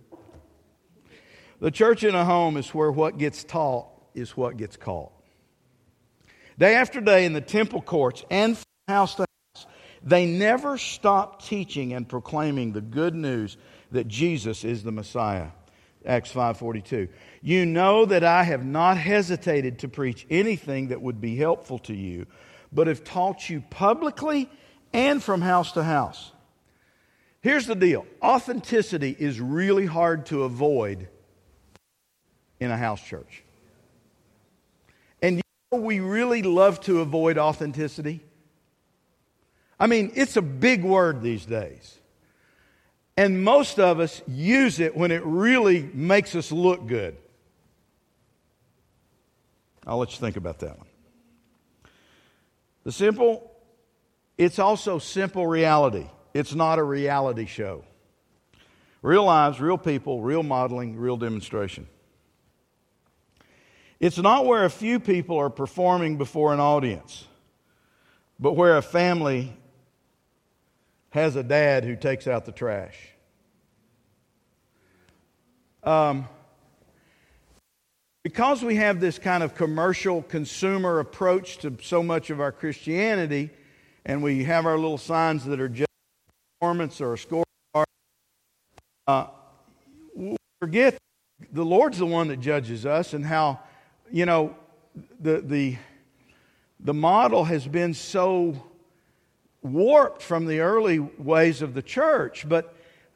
The 1.59 1.71
church 1.71 2.03
in 2.03 2.15
a 2.15 2.23
home 2.23 2.55
is 2.55 2.73
where 2.73 2.91
what 2.91 3.17
gets 3.17 3.43
taught 3.43 3.87
is 4.13 4.37
what 4.37 4.57
gets 4.57 4.77
caught. 4.77 5.11
Day 6.57 6.75
after 6.75 7.01
day 7.01 7.25
in 7.25 7.33
the 7.33 7.41
temple 7.41 7.81
courts 7.81 8.23
and 8.29 8.57
house 8.87 9.15
to 9.15 9.25
house, 9.55 9.65
they 10.01 10.25
never 10.25 10.77
stop 10.77 11.41
teaching 11.41 11.93
and 11.93 12.07
proclaiming 12.07 12.71
the 12.71 12.81
good 12.81 13.13
news 13.13 13.57
that 13.91 14.07
Jesus 14.07 14.63
is 14.63 14.83
the 14.83 14.91
Messiah. 14.91 15.47
Acts 16.05 16.31
5:42. 16.31 17.09
You 17.41 17.65
know 17.65 18.05
that 18.05 18.23
I 18.23 18.43
have 18.43 18.65
not 18.65 18.97
hesitated 18.97 19.79
to 19.79 19.89
preach 19.89 20.25
anything 20.29 20.89
that 20.89 21.01
would 21.01 21.19
be 21.19 21.35
helpful 21.35 21.79
to 21.79 21.93
you, 21.93 22.25
but 22.71 22.87
have 22.87 23.03
taught 23.03 23.49
you 23.49 23.61
publicly 23.69 24.49
and 24.93 25.21
from 25.21 25.41
house 25.41 25.73
to 25.73 25.83
house. 25.83 26.31
Here's 27.41 27.67
the 27.67 27.75
deal. 27.75 28.05
Authenticity 28.21 29.15
is 29.17 29.41
really 29.41 29.85
hard 29.85 30.25
to 30.27 30.43
avoid 30.43 31.09
in 32.59 32.71
a 32.71 32.77
house 32.77 33.01
church. 33.01 33.43
And 35.21 35.37
you 35.37 35.41
know 35.71 35.79
we 35.79 35.99
really 35.99 36.41
love 36.41 36.79
to 36.81 37.01
avoid 37.01 37.37
authenticity? 37.37 38.21
I 39.79 39.87
mean, 39.87 40.11
it's 40.15 40.35
a 40.35 40.41
big 40.41 40.83
word 40.83 41.21
these 41.21 41.45
days. 41.45 41.97
And 43.15 43.43
most 43.43 43.79
of 43.79 43.99
us 43.99 44.21
use 44.27 44.79
it 44.79 44.95
when 44.95 45.11
it 45.11 45.23
really 45.25 45.89
makes 45.93 46.35
us 46.35 46.51
look 46.51 46.87
good. 46.87 47.17
I'll 49.85 49.97
let 49.97 50.11
you 50.11 50.19
think 50.19 50.37
about 50.37 50.59
that 50.59 50.77
one. 50.77 50.87
The 52.83 52.91
simple, 52.91 53.51
it's 54.37 54.59
also 54.59 54.99
simple 54.99 55.47
reality. 55.47 56.07
It's 56.33 56.53
not 56.53 56.79
a 56.79 56.83
reality 56.83 57.45
show. 57.45 57.83
Real 59.01 59.25
lives, 59.25 59.59
real 59.59 59.77
people, 59.77 60.21
real 60.21 60.43
modeling, 60.43 60.95
real 60.95 61.17
demonstration. 61.17 61.87
It's 63.99 64.17
not 64.17 64.45
where 64.45 64.63
a 64.63 64.69
few 64.69 64.99
people 64.99 65.37
are 65.37 65.49
performing 65.49 66.17
before 66.17 66.53
an 66.53 66.59
audience, 66.59 67.27
but 68.39 68.53
where 68.53 68.77
a 68.77 68.81
family 68.81 69.53
has 71.09 71.35
a 71.35 71.43
dad 71.43 71.83
who 71.83 71.95
takes 71.95 72.27
out 72.27 72.45
the 72.45 72.51
trash. 72.51 72.95
Um, 75.83 76.27
because 78.23 78.63
we 78.63 78.75
have 78.75 78.99
this 78.99 79.19
kind 79.19 79.43
of 79.43 79.55
commercial 79.55 80.21
consumer 80.21 80.99
approach 80.99 81.57
to 81.59 81.77
so 81.81 82.01
much 82.01 82.29
of 82.29 82.39
our 82.39 82.51
Christianity, 82.51 83.49
and 84.05 84.23
we 84.23 84.43
have 84.45 84.65
our 84.65 84.77
little 84.77 84.97
signs 84.97 85.43
that 85.45 85.59
are 85.59 85.69
just 85.69 85.89
performance 86.59 87.01
or 87.01 87.13
a 87.13 87.17
scorecard, 87.17 87.85
uh, 89.07 89.27
forget 90.61 90.97
the 91.51 91.65
Lord's 91.65 91.97
the 91.97 92.05
one 92.05 92.27
that 92.27 92.39
judges 92.39 92.85
us 92.85 93.13
and 93.13 93.25
how 93.25 93.59
you 94.11 94.25
know, 94.25 94.55
the, 95.19 95.41
the, 95.41 95.77
the 96.79 96.93
model 96.93 97.43
has 97.43 97.67
been 97.67 97.93
so 97.93 98.55
warped 99.61 100.21
from 100.21 100.45
the 100.45 100.59
early 100.61 100.99
ways 100.99 101.61
of 101.61 101.73
the 101.73 101.81
church, 101.81 102.47
but 102.47 102.73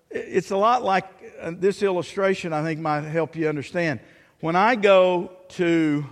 it's 0.09 0.51
a 0.51 0.57
lot 0.57 0.83
like 0.83 1.05
uh, 1.41 1.51
this 1.55 1.81
illustration, 1.81 2.53
I 2.53 2.63
think, 2.63 2.79
might 2.79 3.01
help 3.01 3.35
you 3.35 3.47
understand. 3.47 3.99
When 4.39 4.55
I 4.55 4.75
go 4.75 5.31
to 5.49 6.05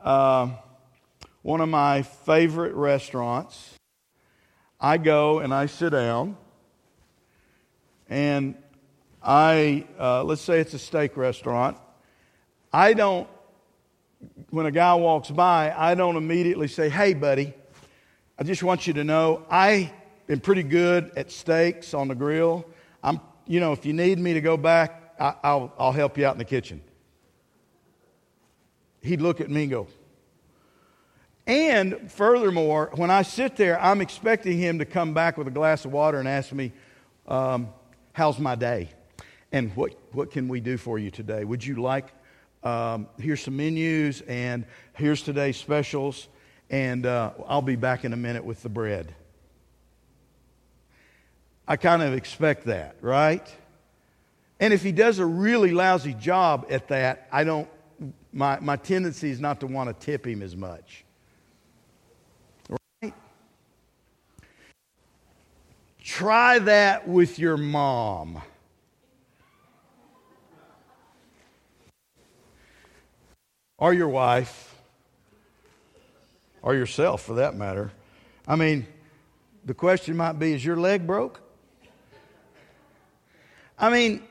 uh, 0.00 0.50
one 1.42 1.60
of 1.60 1.68
my 1.68 2.02
favorite 2.02 2.74
restaurants, 2.74 3.74
I 4.80 4.98
go 4.98 5.40
and 5.40 5.52
I 5.52 5.66
sit 5.66 5.90
down, 5.90 6.36
and 8.08 8.54
I, 9.22 9.86
uh, 9.98 10.22
let's 10.24 10.42
say 10.42 10.60
it's 10.60 10.74
a 10.74 10.78
steak 10.78 11.16
restaurant. 11.16 11.78
I 12.72 12.92
don't 12.92 13.28
when 14.50 14.66
a 14.66 14.70
guy 14.70 14.94
walks 14.94 15.30
by, 15.30 15.74
I 15.76 15.94
don't 15.94 16.16
immediately 16.16 16.68
say, 16.68 16.88
Hey, 16.88 17.14
buddy, 17.14 17.54
I 18.38 18.42
just 18.42 18.62
want 18.62 18.86
you 18.86 18.92
to 18.94 19.04
know 19.04 19.44
I 19.50 19.92
am 20.28 20.40
pretty 20.40 20.62
good 20.62 21.12
at 21.16 21.30
steaks 21.30 21.94
on 21.94 22.08
the 22.08 22.14
grill. 22.14 22.66
I'm, 23.02 23.20
you 23.46 23.60
know, 23.60 23.72
if 23.72 23.86
you 23.86 23.92
need 23.92 24.18
me 24.18 24.34
to 24.34 24.40
go 24.40 24.56
back, 24.56 25.14
I, 25.18 25.54
will 25.54 25.72
I'll 25.78 25.92
help 25.92 26.18
you 26.18 26.26
out 26.26 26.34
in 26.34 26.38
the 26.38 26.44
kitchen. 26.44 26.80
He'd 29.02 29.20
look 29.20 29.40
at 29.40 29.50
me 29.50 29.62
and 29.62 29.70
go, 29.70 29.86
and 31.46 32.10
furthermore, 32.10 32.90
when 32.94 33.10
I 33.10 33.22
sit 33.22 33.56
there, 33.56 33.80
I'm 33.80 34.00
expecting 34.00 34.58
him 34.58 34.78
to 34.78 34.86
come 34.86 35.12
back 35.12 35.36
with 35.36 35.46
a 35.46 35.50
glass 35.50 35.84
of 35.84 35.92
water 35.92 36.18
and 36.18 36.26
ask 36.26 36.52
me, 36.52 36.72
um, 37.26 37.68
How's 38.12 38.38
my 38.38 38.54
day? 38.54 38.90
And 39.50 39.74
what, 39.76 39.94
what 40.12 40.30
can 40.30 40.48
we 40.48 40.60
do 40.60 40.76
for 40.76 40.98
you 40.98 41.10
today? 41.10 41.44
Would 41.44 41.64
you 41.64 41.76
like 41.82 42.12
um, 42.64 43.08
here's 43.18 43.42
some 43.42 43.56
menus, 43.56 44.22
and 44.22 44.64
here's 44.94 45.22
today's 45.22 45.56
specials, 45.56 46.28
and 46.70 47.04
uh, 47.04 47.32
I'll 47.46 47.62
be 47.62 47.76
back 47.76 48.04
in 48.04 48.12
a 48.12 48.16
minute 48.16 48.44
with 48.44 48.62
the 48.62 48.68
bread. 48.68 49.14
I 51.68 51.76
kind 51.76 52.02
of 52.02 52.14
expect 52.14 52.64
that, 52.66 52.96
right? 53.00 53.46
And 54.60 54.72
if 54.72 54.82
he 54.82 54.92
does 54.92 55.18
a 55.18 55.26
really 55.26 55.72
lousy 55.72 56.14
job 56.14 56.66
at 56.70 56.88
that, 56.88 57.28
I 57.30 57.44
don't, 57.44 57.68
my, 58.32 58.58
my 58.60 58.76
tendency 58.76 59.30
is 59.30 59.40
not 59.40 59.60
to 59.60 59.66
want 59.66 59.88
to 59.88 60.06
tip 60.06 60.26
him 60.26 60.42
as 60.42 60.56
much. 60.56 61.04
Right? 63.02 63.14
Try 66.02 66.60
that 66.60 67.08
with 67.08 67.38
your 67.38 67.56
mom. 67.56 68.40
Or 73.84 73.92
your 73.92 74.08
wife, 74.08 74.74
or 76.62 76.74
yourself 76.74 77.20
for 77.20 77.34
that 77.34 77.54
matter. 77.54 77.92
I 78.48 78.56
mean, 78.56 78.86
the 79.66 79.74
question 79.74 80.16
might 80.16 80.38
be 80.38 80.54
is 80.54 80.64
your 80.64 80.76
leg 80.76 81.06
broke? 81.06 81.42
I 83.78 83.90
mean, 83.90 84.22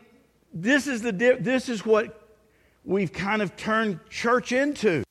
this 0.55 0.87
is, 0.87 1.03
the, 1.03 1.11
this 1.11 1.69
is 1.69 1.85
what 1.85 2.19
we've 2.83 3.13
kind 3.13 3.43
of 3.43 3.55
turned 3.55 3.99
church 4.09 4.51
into. 4.51 5.03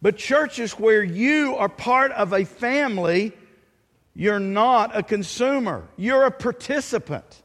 But 0.00 0.16
church 0.16 0.58
is 0.58 0.72
where 0.72 1.02
you 1.02 1.56
are 1.56 1.68
part 1.68 2.12
of 2.12 2.32
a 2.32 2.46
family. 2.46 3.32
You're 4.14 4.40
not 4.40 4.96
a 4.96 5.02
consumer, 5.02 5.86
you're 5.98 6.24
a 6.24 6.30
participant. 6.30 7.39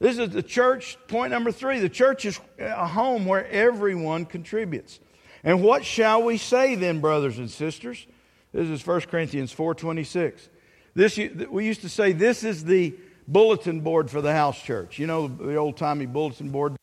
This 0.00 0.16
is 0.16 0.30
the 0.30 0.42
church, 0.42 0.96
point 1.08 1.30
number 1.30 1.52
three. 1.52 1.78
The 1.78 1.90
church 1.90 2.24
is 2.24 2.40
a 2.58 2.86
home 2.86 3.26
where 3.26 3.46
everyone 3.46 4.24
contributes. 4.24 4.98
And 5.44 5.62
what 5.62 5.84
shall 5.84 6.22
we 6.22 6.38
say 6.38 6.74
then, 6.74 7.00
brothers 7.00 7.38
and 7.38 7.50
sisters? 7.50 8.06
This 8.52 8.68
is 8.68 8.84
1 8.84 9.02
Corinthians 9.02 9.54
4.26. 9.54 10.48
This, 10.94 11.18
we 11.50 11.66
used 11.66 11.82
to 11.82 11.90
say 11.90 12.12
this 12.12 12.44
is 12.44 12.64
the 12.64 12.94
bulletin 13.28 13.82
board 13.82 14.10
for 14.10 14.22
the 14.22 14.32
house 14.32 14.60
church. 14.60 14.98
You 14.98 15.06
know, 15.06 15.28
the 15.28 15.56
old-timey 15.56 16.06
bulletin 16.06 16.48
board, 16.48 16.76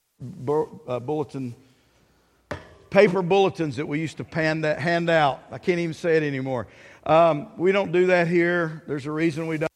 uh, 0.87 0.99
bulletin, 0.99 1.55
paper 2.91 3.23
bulletins 3.23 3.77
that 3.77 3.87
we 3.87 3.99
used 3.99 4.17
to 4.17 4.23
hand 4.23 5.09
out. 5.09 5.43
I 5.51 5.57
can't 5.57 5.79
even 5.79 5.95
say 5.95 6.17
it 6.17 6.23
anymore. 6.23 6.67
Um, 7.03 7.47
we 7.57 7.71
don't 7.71 7.91
do 7.91 8.07
that 8.07 8.27
here. 8.27 8.83
There's 8.87 9.07
a 9.07 9.11
reason 9.11 9.47
we 9.47 9.57
don't. 9.57 9.71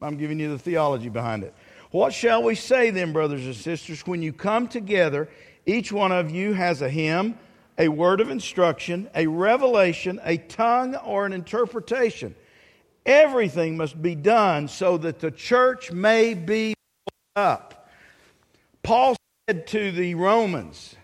I'm 0.00 0.16
giving 0.16 0.38
you 0.38 0.50
the 0.50 0.58
theology 0.58 1.08
behind 1.08 1.42
it. 1.42 1.54
What 1.94 2.12
shall 2.12 2.42
we 2.42 2.56
say 2.56 2.90
then, 2.90 3.12
brothers 3.12 3.46
and 3.46 3.54
sisters? 3.54 4.04
When 4.04 4.20
you 4.20 4.32
come 4.32 4.66
together, 4.66 5.28
each 5.64 5.92
one 5.92 6.10
of 6.10 6.28
you 6.28 6.52
has 6.52 6.82
a 6.82 6.88
hymn, 6.88 7.38
a 7.78 7.86
word 7.86 8.20
of 8.20 8.30
instruction, 8.30 9.08
a 9.14 9.28
revelation, 9.28 10.20
a 10.24 10.38
tongue, 10.38 10.96
or 10.96 11.24
an 11.24 11.32
interpretation. 11.32 12.34
Everything 13.06 13.76
must 13.76 14.02
be 14.02 14.16
done 14.16 14.66
so 14.66 14.98
that 14.98 15.20
the 15.20 15.30
church 15.30 15.92
may 15.92 16.34
be 16.34 16.74
up. 17.36 17.88
Paul 18.82 19.14
said 19.48 19.68
to 19.68 19.92
the 19.92 20.16
Romans 20.16 20.96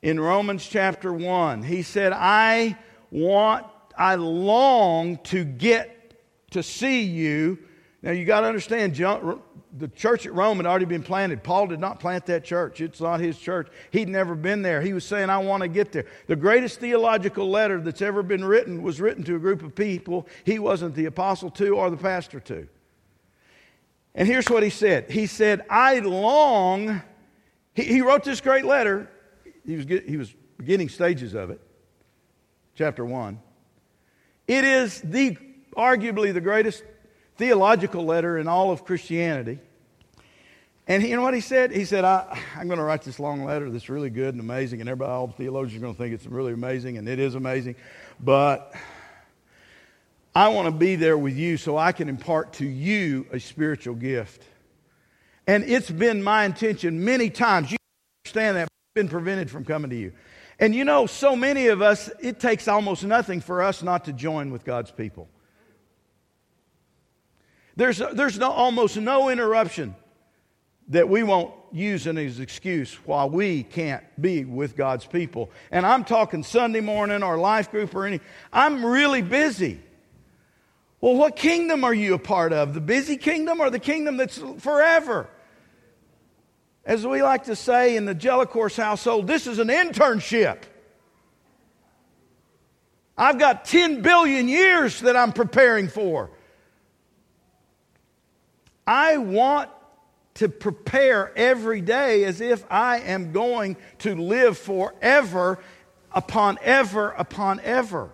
in 0.00 0.18
Romans 0.18 0.66
chapter 0.66 1.12
1, 1.12 1.64
he 1.64 1.82
said, 1.82 2.14
I 2.14 2.78
want, 3.10 3.66
I 3.94 4.14
long 4.14 5.18
to 5.24 5.44
get 5.44 6.14
to 6.52 6.62
see 6.62 7.02
you 7.02 7.58
Now 8.02 8.12
you 8.12 8.24
got 8.24 8.40
to 8.40 8.46
understand, 8.46 8.94
the 9.76 9.88
church 9.88 10.26
at 10.26 10.34
Rome 10.34 10.56
had 10.56 10.66
already 10.66 10.84
been 10.84 11.02
planted. 11.02 11.42
Paul 11.42 11.68
did 11.68 11.78
not 11.78 12.00
plant 12.00 12.26
that 12.26 12.44
church. 12.44 12.80
It's 12.80 13.00
not 13.00 13.20
his 13.20 13.38
church. 13.38 13.68
He'd 13.90 14.08
never 14.08 14.34
been 14.34 14.62
there. 14.62 14.80
He 14.80 14.92
was 14.92 15.04
saying, 15.04 15.30
I 15.30 15.38
want 15.38 15.62
to 15.62 15.68
get 15.68 15.92
there. 15.92 16.06
The 16.26 16.36
greatest 16.36 16.80
theological 16.80 17.48
letter 17.48 17.80
that's 17.80 18.02
ever 18.02 18.22
been 18.22 18.44
written 18.44 18.82
was 18.82 19.00
written 19.00 19.22
to 19.24 19.36
a 19.36 19.38
group 19.38 19.62
of 19.62 19.74
people 19.74 20.26
he 20.44 20.58
wasn't 20.58 20.94
the 20.94 21.06
apostle 21.06 21.50
to 21.52 21.76
or 21.76 21.90
the 21.90 21.96
pastor 21.96 22.40
to. 22.40 22.68
And 24.14 24.26
here's 24.26 24.48
what 24.48 24.62
he 24.62 24.70
said 24.70 25.10
He 25.10 25.26
said, 25.26 25.64
I 25.70 26.00
long, 26.00 27.02
he, 27.74 27.84
he 27.84 28.00
wrote 28.00 28.24
this 28.24 28.40
great 28.40 28.64
letter. 28.64 29.08
He 29.64 29.76
was, 29.76 29.86
he 29.86 30.16
was 30.16 30.34
beginning 30.56 30.88
stages 30.88 31.34
of 31.34 31.50
it, 31.50 31.60
chapter 32.74 33.04
1. 33.04 33.40
It 34.48 34.64
is 34.64 35.00
the 35.02 35.36
arguably 35.76 36.34
the 36.34 36.40
greatest 36.40 36.82
theological 37.40 38.04
letter 38.04 38.36
in 38.36 38.46
all 38.46 38.70
of 38.70 38.84
Christianity. 38.84 39.58
And 40.86 41.02
you 41.02 41.16
know 41.16 41.22
what 41.22 41.32
he 41.32 41.40
said? 41.40 41.70
He 41.72 41.86
said, 41.86 42.04
I, 42.04 42.38
am 42.56 42.66
going 42.66 42.78
to 42.78 42.84
write 42.84 43.00
this 43.00 43.18
long 43.18 43.44
letter 43.44 43.70
that's 43.70 43.88
really 43.88 44.10
good 44.10 44.34
and 44.34 44.40
amazing, 44.40 44.80
and 44.80 44.90
everybody, 44.90 45.10
all 45.10 45.26
the 45.28 45.32
theologians 45.32 45.78
are 45.78 45.80
going 45.80 45.94
to 45.94 45.98
think 45.98 46.12
it's 46.12 46.26
really 46.26 46.52
amazing, 46.52 46.98
and 46.98 47.08
it 47.08 47.18
is 47.18 47.36
amazing. 47.36 47.76
But 48.22 48.74
I 50.34 50.48
want 50.48 50.66
to 50.66 50.70
be 50.70 50.96
there 50.96 51.16
with 51.16 51.34
you 51.34 51.56
so 51.56 51.78
I 51.78 51.92
can 51.92 52.10
impart 52.10 52.52
to 52.54 52.66
you 52.66 53.24
a 53.32 53.40
spiritual 53.40 53.94
gift. 53.94 54.44
And 55.46 55.64
it's 55.64 55.90
been 55.90 56.22
my 56.22 56.44
intention 56.44 57.02
many 57.02 57.30
times. 57.30 57.72
You 57.72 57.78
understand 58.26 58.58
that, 58.58 58.68
been 58.94 59.08
prevented 59.08 59.50
from 59.50 59.64
coming 59.64 59.88
to 59.88 59.96
you. 59.96 60.12
And 60.58 60.74
you 60.74 60.84
know, 60.84 61.06
so 61.06 61.34
many 61.34 61.68
of 61.68 61.80
us, 61.80 62.10
it 62.20 62.38
takes 62.38 62.68
almost 62.68 63.02
nothing 63.02 63.40
for 63.40 63.62
us 63.62 63.82
not 63.82 64.04
to 64.04 64.12
join 64.12 64.50
with 64.50 64.62
God's 64.62 64.90
people. 64.90 65.26
There's, 67.80 67.96
there's 68.12 68.38
no, 68.38 68.50
almost 68.50 68.98
no 68.98 69.30
interruption 69.30 69.96
that 70.88 71.08
we 71.08 71.22
won't 71.22 71.54
use 71.72 72.02
as 72.02 72.36
an 72.36 72.42
excuse 72.42 72.92
why 73.06 73.24
we 73.24 73.62
can't 73.62 74.04
be 74.20 74.44
with 74.44 74.76
God's 74.76 75.06
people. 75.06 75.50
And 75.70 75.86
I'm 75.86 76.04
talking 76.04 76.42
Sunday 76.42 76.82
morning 76.82 77.22
or 77.22 77.38
life 77.38 77.70
group 77.70 77.94
or 77.94 78.04
any. 78.04 78.20
I'm 78.52 78.84
really 78.84 79.22
busy. 79.22 79.80
Well, 81.00 81.14
what 81.14 81.36
kingdom 81.36 81.82
are 81.82 81.94
you 81.94 82.12
a 82.12 82.18
part 82.18 82.52
of? 82.52 82.74
The 82.74 82.82
busy 82.82 83.16
kingdom 83.16 83.62
or 83.62 83.70
the 83.70 83.78
kingdom 83.78 84.18
that's 84.18 84.36
forever? 84.58 85.30
As 86.84 87.06
we 87.06 87.22
like 87.22 87.44
to 87.44 87.56
say 87.56 87.96
in 87.96 88.04
the 88.04 88.14
Jellicorse 88.14 88.76
household, 88.76 89.26
this 89.26 89.46
is 89.46 89.58
an 89.58 89.68
internship. 89.68 90.58
I've 93.16 93.38
got 93.38 93.64
10 93.64 94.02
billion 94.02 94.48
years 94.48 95.00
that 95.00 95.16
I'm 95.16 95.32
preparing 95.32 95.88
for. 95.88 96.30
I 98.90 99.18
want 99.18 99.70
to 100.34 100.48
prepare 100.48 101.32
every 101.36 101.80
day 101.80 102.24
as 102.24 102.40
if 102.40 102.64
I 102.68 102.98
am 102.98 103.30
going 103.30 103.76
to 103.98 104.16
live 104.16 104.58
forever 104.58 105.60
upon 106.10 106.58
ever 106.60 107.10
upon 107.10 107.60
ever. 107.60 108.10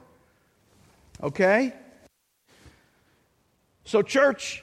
Okay? 1.22 1.72
So, 3.86 4.02
church, 4.02 4.62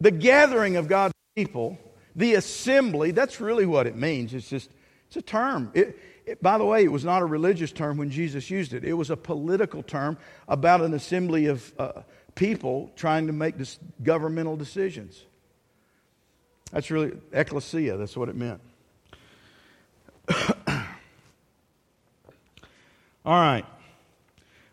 the 0.00 0.12
gathering 0.12 0.76
of 0.76 0.86
God's 0.86 1.14
people, 1.34 1.76
the 2.14 2.34
assembly, 2.34 3.10
that's 3.10 3.40
really 3.40 3.66
what 3.66 3.88
it 3.88 3.96
means. 3.96 4.34
It's 4.34 4.48
just, 4.48 4.70
it's 5.08 5.16
a 5.16 5.22
term. 5.22 5.72
It, 5.74 5.98
it, 6.24 6.40
by 6.40 6.56
the 6.56 6.64
way, 6.64 6.84
it 6.84 6.92
was 6.92 7.04
not 7.04 7.20
a 7.20 7.26
religious 7.26 7.72
term 7.72 7.96
when 7.96 8.10
Jesus 8.10 8.48
used 8.48 8.74
it, 8.74 8.84
it 8.84 8.92
was 8.92 9.10
a 9.10 9.16
political 9.16 9.82
term 9.82 10.18
about 10.46 10.82
an 10.82 10.94
assembly 10.94 11.46
of 11.46 11.72
uh, 11.80 12.02
people 12.36 12.92
trying 12.94 13.26
to 13.26 13.32
make 13.32 13.58
this 13.58 13.80
governmental 14.04 14.56
decisions. 14.56 15.24
That's 16.72 16.90
really 16.90 17.12
ecclesia, 17.32 17.96
that's 17.98 18.16
what 18.16 18.28
it 18.30 18.36
meant. 18.36 18.60
All 23.24 23.34
right. 23.40 23.66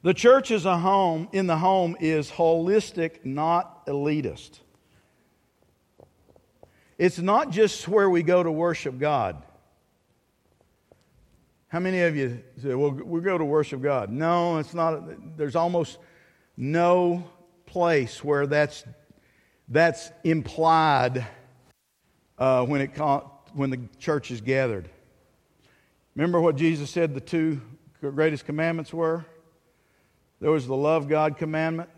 The 0.02 0.14
church 0.14 0.50
is 0.50 0.66
a 0.66 0.78
home, 0.78 1.28
in 1.34 1.46
the 1.46 1.58
home 1.58 1.98
is 2.00 2.32
holistic, 2.32 3.26
not 3.26 3.86
elitist. 3.86 4.60
It's 6.98 7.20
not 7.20 7.52
just 7.52 7.86
where 7.88 8.10
we 8.10 8.24
go 8.24 8.42
to 8.42 8.52
worship 8.52 8.98
God. 8.98 9.44
How 11.68 11.80
many 11.80 12.02
of 12.02 12.16
you 12.16 12.42
say, 12.62 12.74
well, 12.76 12.92
we 12.92 13.20
go 13.20 13.38
to 13.38 13.46
worship 13.46 13.82
God? 13.82 14.10
No, 14.10 14.58
it's 14.58 14.74
not. 14.74 15.38
There's 15.38 15.56
almost 15.56 15.98
no 16.56 17.30
place 17.66 18.24
where 18.24 18.48
that's, 18.48 18.86
that's 19.68 20.12
implied 20.24 21.28
uh, 22.40 22.66
when, 22.66 22.82
it, 22.82 22.90
when 23.54 23.70
the 23.70 23.80
church 24.00 24.32
is 24.32 24.42
gathered. 24.42 24.90
Remember 26.16 26.42
what 26.42 26.56
Jesus 26.56 26.90
said 26.90 27.14
the 27.14 27.22
two 27.22 27.62
greatest 28.02 28.46
commandments 28.46 28.94
were? 28.94 29.26
There 30.42 30.52
was 30.52 30.66
the 30.66 30.76
love 30.76 31.08
God 31.08 31.38
commandment. 31.38 31.90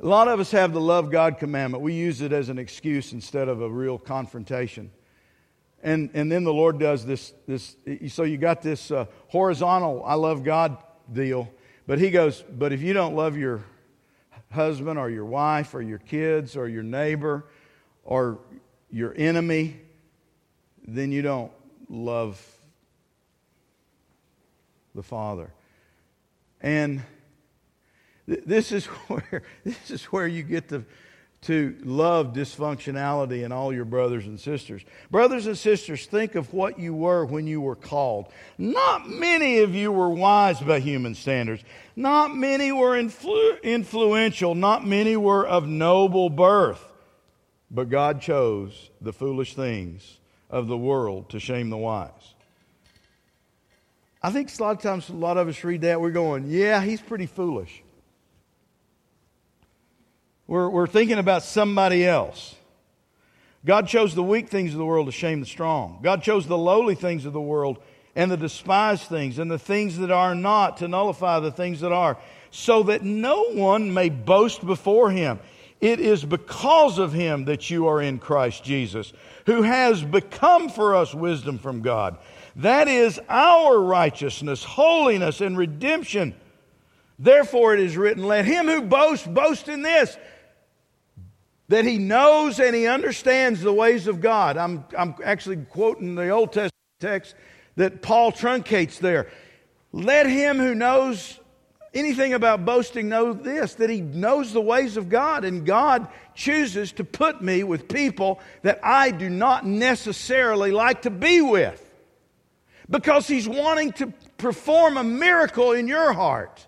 A 0.00 0.06
lot 0.06 0.28
of 0.28 0.40
us 0.40 0.50
have 0.52 0.72
the 0.72 0.80
love 0.80 1.10
God 1.10 1.38
commandment. 1.38 1.82
We 1.82 1.92
use 1.92 2.22
it 2.22 2.32
as 2.32 2.48
an 2.48 2.58
excuse 2.58 3.12
instead 3.12 3.48
of 3.48 3.60
a 3.60 3.68
real 3.68 3.98
confrontation. 3.98 4.90
And, 5.82 6.10
and 6.14 6.30
then 6.30 6.44
the 6.44 6.52
Lord 6.52 6.78
does 6.78 7.04
this, 7.04 7.34
this 7.46 7.76
so 8.08 8.22
you 8.22 8.38
got 8.38 8.62
this 8.62 8.90
uh, 8.90 9.06
horizontal, 9.28 10.02
I 10.04 10.14
love 10.14 10.44
God 10.44 10.78
deal. 11.12 11.50
But 11.86 11.98
He 11.98 12.10
goes, 12.10 12.42
but 12.42 12.72
if 12.72 12.82
you 12.82 12.92
don't 12.92 13.16
love 13.16 13.36
your 13.36 13.64
husband 14.50 14.98
or 14.98 15.10
your 15.10 15.24
wife 15.24 15.74
or 15.74 15.82
your 15.82 15.98
kids 15.98 16.56
or 16.56 16.68
your 16.68 16.82
neighbor 16.82 17.46
or 18.04 18.38
your 18.90 19.14
enemy, 19.16 19.76
then 20.86 21.12
you 21.12 21.22
don't 21.22 21.52
love 21.88 22.40
the 24.94 25.02
Father. 25.02 25.52
And 26.60 27.02
th- 28.26 28.42
this 28.44 28.72
is 28.72 28.86
where 29.08 29.42
this 29.64 29.90
is 29.90 30.04
where 30.04 30.26
you 30.26 30.42
get 30.42 30.68
to 30.70 30.84
to 31.42 31.74
love 31.84 32.34
dysfunctionality 32.34 33.44
in 33.44 33.52
all 33.52 33.72
your 33.72 33.86
brothers 33.86 34.26
and 34.26 34.38
sisters. 34.38 34.82
Brothers 35.10 35.46
and 35.46 35.56
sisters, 35.56 36.04
think 36.04 36.34
of 36.34 36.52
what 36.52 36.78
you 36.78 36.92
were 36.92 37.24
when 37.24 37.46
you 37.46 37.62
were 37.62 37.76
called. 37.76 38.30
Not 38.58 39.08
many 39.08 39.60
of 39.60 39.74
you 39.74 39.90
were 39.90 40.10
wise 40.10 40.60
by 40.60 40.80
human 40.80 41.14
standards. 41.14 41.64
Not 41.96 42.36
many 42.36 42.72
were 42.72 42.94
influ- 42.94 43.62
influential. 43.62 44.54
Not 44.54 44.86
many 44.86 45.16
were 45.16 45.46
of 45.46 45.66
noble 45.66 46.28
birth. 46.28 46.89
But 47.70 47.88
God 47.88 48.20
chose 48.20 48.90
the 49.00 49.12
foolish 49.12 49.54
things 49.54 50.18
of 50.48 50.66
the 50.66 50.76
world 50.76 51.30
to 51.30 51.38
shame 51.38 51.70
the 51.70 51.76
wise. 51.76 52.34
I 54.22 54.30
think 54.30 54.50
a 54.58 54.62
lot 54.62 54.76
of 54.76 54.82
times, 54.82 55.08
a 55.08 55.12
lot 55.12 55.36
of 55.36 55.48
us 55.48 55.62
read 55.64 55.82
that, 55.82 56.00
we're 56.00 56.10
going, 56.10 56.46
yeah, 56.48 56.82
he's 56.82 57.00
pretty 57.00 57.26
foolish. 57.26 57.82
We're, 60.46 60.68
we're 60.68 60.88
thinking 60.88 61.18
about 61.18 61.42
somebody 61.42 62.04
else. 62.04 62.56
God 63.64 63.86
chose 63.86 64.14
the 64.14 64.22
weak 64.22 64.48
things 64.48 64.72
of 64.72 64.78
the 64.78 64.84
world 64.84 65.06
to 65.06 65.12
shame 65.12 65.40
the 65.40 65.46
strong. 65.46 66.00
God 66.02 66.22
chose 66.22 66.46
the 66.46 66.58
lowly 66.58 66.94
things 66.94 67.24
of 67.24 67.32
the 67.32 67.40
world 67.40 67.78
and 68.16 68.30
the 68.30 68.36
despised 68.36 69.04
things 69.04 69.38
and 69.38 69.50
the 69.50 69.58
things 69.58 69.98
that 69.98 70.10
are 70.10 70.34
not 70.34 70.78
to 70.78 70.88
nullify 70.88 71.38
the 71.40 71.52
things 71.52 71.80
that 71.80 71.92
are, 71.92 72.18
so 72.50 72.82
that 72.84 73.02
no 73.02 73.50
one 73.52 73.94
may 73.94 74.08
boast 74.08 74.66
before 74.66 75.10
him. 75.10 75.38
It 75.80 75.98
is 75.98 76.24
because 76.24 76.98
of 76.98 77.12
him 77.12 77.46
that 77.46 77.70
you 77.70 77.88
are 77.88 78.02
in 78.02 78.18
Christ 78.18 78.62
Jesus, 78.62 79.12
who 79.46 79.62
has 79.62 80.02
become 80.02 80.68
for 80.68 80.94
us 80.94 81.14
wisdom 81.14 81.58
from 81.58 81.80
God. 81.80 82.18
That 82.56 82.86
is 82.86 83.18
our 83.28 83.80
righteousness, 83.80 84.62
holiness, 84.62 85.40
and 85.40 85.56
redemption. 85.56 86.34
Therefore, 87.18 87.74
it 87.74 87.80
is 87.80 87.96
written, 87.96 88.24
Let 88.24 88.44
him 88.44 88.66
who 88.66 88.82
boasts 88.82 89.26
boast 89.26 89.68
in 89.68 89.80
this, 89.82 90.18
that 91.68 91.84
he 91.86 91.96
knows 91.96 92.60
and 92.60 92.76
he 92.76 92.86
understands 92.86 93.62
the 93.62 93.72
ways 93.72 94.06
of 94.06 94.20
God. 94.20 94.58
I'm, 94.58 94.84
I'm 94.98 95.14
actually 95.24 95.56
quoting 95.56 96.14
the 96.14 96.28
Old 96.28 96.52
Testament 96.52 96.74
text 96.98 97.34
that 97.76 98.02
Paul 98.02 98.32
truncates 98.32 98.98
there. 98.98 99.30
Let 99.92 100.26
him 100.26 100.58
who 100.58 100.74
knows 100.74 101.39
anything 101.92 102.34
about 102.34 102.64
boasting 102.64 103.08
know 103.08 103.32
this 103.32 103.74
that 103.74 103.90
he 103.90 104.00
knows 104.00 104.52
the 104.52 104.60
ways 104.60 104.96
of 104.96 105.08
God, 105.08 105.44
and 105.44 105.66
God 105.66 106.08
chooses 106.34 106.92
to 106.92 107.04
put 107.04 107.42
me 107.42 107.64
with 107.64 107.88
people 107.88 108.40
that 108.62 108.80
I 108.82 109.10
do 109.10 109.28
not 109.28 109.66
necessarily 109.66 110.70
like 110.70 111.02
to 111.02 111.10
be 111.10 111.40
with 111.40 111.86
because 112.88 113.26
he's 113.26 113.48
wanting 113.48 113.92
to 113.92 114.12
perform 114.36 114.96
a 114.96 115.04
miracle 115.04 115.72
in 115.72 115.86
your 115.86 116.12
heart. 116.12 116.66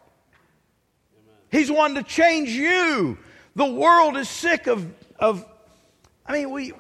He's 1.51 1.71
wanting 1.71 2.03
to 2.03 2.09
change 2.09 2.51
you. 2.51 3.19
The 3.55 3.67
world 3.67 4.17
is 4.17 4.29
sick 4.29 4.67
of, 4.67 4.91
of 5.19 5.45
I 6.25 6.33
mean, 6.33 6.51
we, 6.51 6.73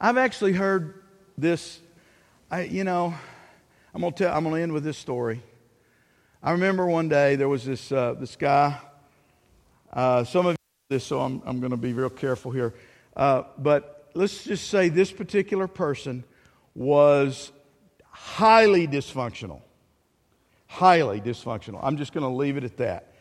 I've 0.00 0.16
actually 0.16 0.52
heard 0.52 1.02
this, 1.36 1.80
I, 2.50 2.62
you 2.62 2.82
know, 2.82 3.14
I'm 3.94 4.00
going 4.00 4.12
to 4.12 4.24
tell, 4.24 4.36
I'm 4.36 4.42
going 4.42 4.56
to 4.56 4.62
end 4.62 4.72
with 4.72 4.84
this 4.84 4.98
story. 4.98 5.42
I 6.40 6.52
remember 6.52 6.86
one 6.86 7.08
day 7.08 7.34
there 7.34 7.48
was 7.48 7.64
this, 7.64 7.90
uh, 7.90 8.14
this 8.14 8.36
guy. 8.36 8.78
Uh, 9.92 10.22
some 10.22 10.46
of 10.46 10.56
this, 10.88 11.04
so 11.04 11.20
I'm, 11.20 11.42
I'm 11.44 11.58
going 11.58 11.72
to 11.72 11.76
be 11.76 11.92
real 11.92 12.10
careful 12.10 12.52
here. 12.52 12.74
Uh, 13.16 13.42
but 13.58 14.08
let's 14.14 14.44
just 14.44 14.68
say 14.68 14.88
this 14.88 15.10
particular 15.10 15.66
person 15.66 16.22
was 16.76 17.50
highly 18.04 18.86
dysfunctional. 18.86 19.62
Highly 20.68 21.20
dysfunctional. 21.20 21.80
I'm 21.82 21.96
just 21.96 22.12
going 22.12 22.22
to 22.22 22.28
leave 22.28 22.56
it 22.56 22.62
at 22.62 22.76
that. 22.76 23.14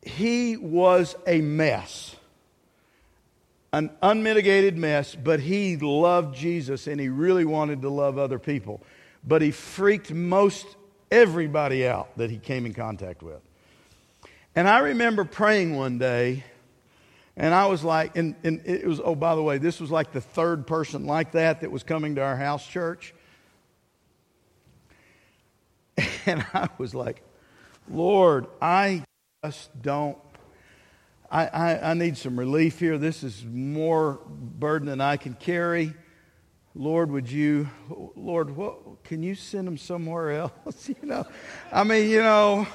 He 0.00 0.56
was 0.56 1.14
a 1.26 1.42
mess, 1.42 2.16
an 3.74 3.90
unmitigated 4.00 4.78
mess, 4.78 5.14
but 5.14 5.40
he 5.40 5.76
loved 5.76 6.34
Jesus 6.34 6.86
and 6.86 6.98
he 6.98 7.10
really 7.10 7.44
wanted 7.44 7.82
to 7.82 7.90
love 7.90 8.16
other 8.16 8.38
people. 8.38 8.80
But 9.26 9.42
he 9.42 9.50
freaked 9.50 10.12
most 10.12 10.66
everybody 11.10 11.86
out 11.86 12.16
that 12.16 12.30
he 12.30 12.38
came 12.38 12.66
in 12.66 12.74
contact 12.74 13.22
with. 13.22 13.40
And 14.54 14.68
I 14.68 14.80
remember 14.80 15.24
praying 15.24 15.76
one 15.76 15.98
day, 15.98 16.44
and 17.36 17.54
I 17.54 17.66
was 17.66 17.84
like, 17.84 18.16
and, 18.16 18.34
and 18.42 18.60
it 18.64 18.86
was, 18.86 19.00
oh, 19.02 19.14
by 19.14 19.34
the 19.36 19.42
way, 19.42 19.58
this 19.58 19.80
was 19.80 19.90
like 19.90 20.12
the 20.12 20.20
third 20.20 20.66
person 20.66 21.06
like 21.06 21.32
that 21.32 21.60
that 21.60 21.70
was 21.70 21.84
coming 21.84 22.16
to 22.16 22.22
our 22.22 22.36
house 22.36 22.66
church. 22.66 23.14
And 26.26 26.44
I 26.52 26.68
was 26.76 26.94
like, 26.94 27.22
Lord, 27.88 28.48
I 28.60 29.02
just 29.42 29.70
don't, 29.80 30.18
I, 31.30 31.46
I, 31.46 31.90
I 31.90 31.94
need 31.94 32.18
some 32.18 32.38
relief 32.38 32.78
here. 32.78 32.98
This 32.98 33.22
is 33.22 33.44
more 33.44 34.20
burden 34.28 34.88
than 34.88 35.00
I 35.00 35.16
can 35.16 35.32
carry. 35.34 35.94
Lord, 36.78 37.10
would 37.10 37.28
you, 37.28 37.68
Lord, 38.14 38.56
what, 38.56 39.02
can 39.02 39.20
you 39.20 39.34
send 39.34 39.66
them 39.66 39.76
somewhere 39.76 40.30
else? 40.30 40.88
you 40.88 40.94
know, 41.02 41.26
I 41.72 41.82
mean, 41.82 42.08
you 42.08 42.22
know, 42.22 42.68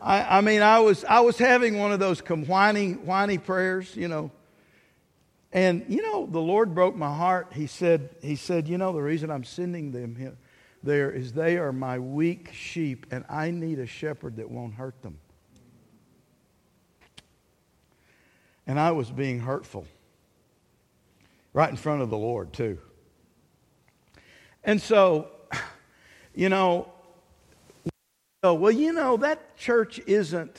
I, 0.00 0.38
I 0.38 0.40
mean, 0.40 0.62
I 0.62 0.78
was, 0.78 1.04
I 1.04 1.18
was 1.18 1.36
having 1.36 1.76
one 1.76 1.90
of 1.90 1.98
those 1.98 2.20
whiny, 2.20 2.92
whiny 2.92 3.38
prayers, 3.38 3.96
you 3.96 4.06
know. 4.06 4.30
And, 5.52 5.84
you 5.88 6.00
know, 6.00 6.26
the 6.26 6.40
Lord 6.40 6.76
broke 6.76 6.94
my 6.94 7.12
heart. 7.12 7.48
He 7.52 7.66
said, 7.66 8.10
he 8.22 8.36
said, 8.36 8.68
you 8.68 8.78
know, 8.78 8.92
the 8.92 9.02
reason 9.02 9.32
I'm 9.32 9.42
sending 9.42 9.90
them 9.90 10.14
here, 10.14 10.36
there 10.84 11.10
is 11.10 11.32
they 11.32 11.58
are 11.58 11.72
my 11.72 11.98
weak 11.98 12.52
sheep, 12.52 13.06
and 13.10 13.24
I 13.28 13.50
need 13.50 13.80
a 13.80 13.86
shepherd 13.86 14.36
that 14.36 14.48
won't 14.48 14.74
hurt 14.74 15.02
them. 15.02 15.18
And 18.64 18.78
I 18.78 18.92
was 18.92 19.10
being 19.10 19.40
hurtful 19.40 19.88
right 21.52 21.68
in 21.68 21.76
front 21.76 22.00
of 22.02 22.10
the 22.10 22.16
Lord, 22.16 22.52
too. 22.52 22.78
And 24.64 24.80
so, 24.80 25.28
you 26.34 26.48
know, 26.48 26.92
well, 28.42 28.70
you 28.70 28.92
know, 28.92 29.16
that 29.18 29.56
church 29.56 30.00
isn't 30.06 30.56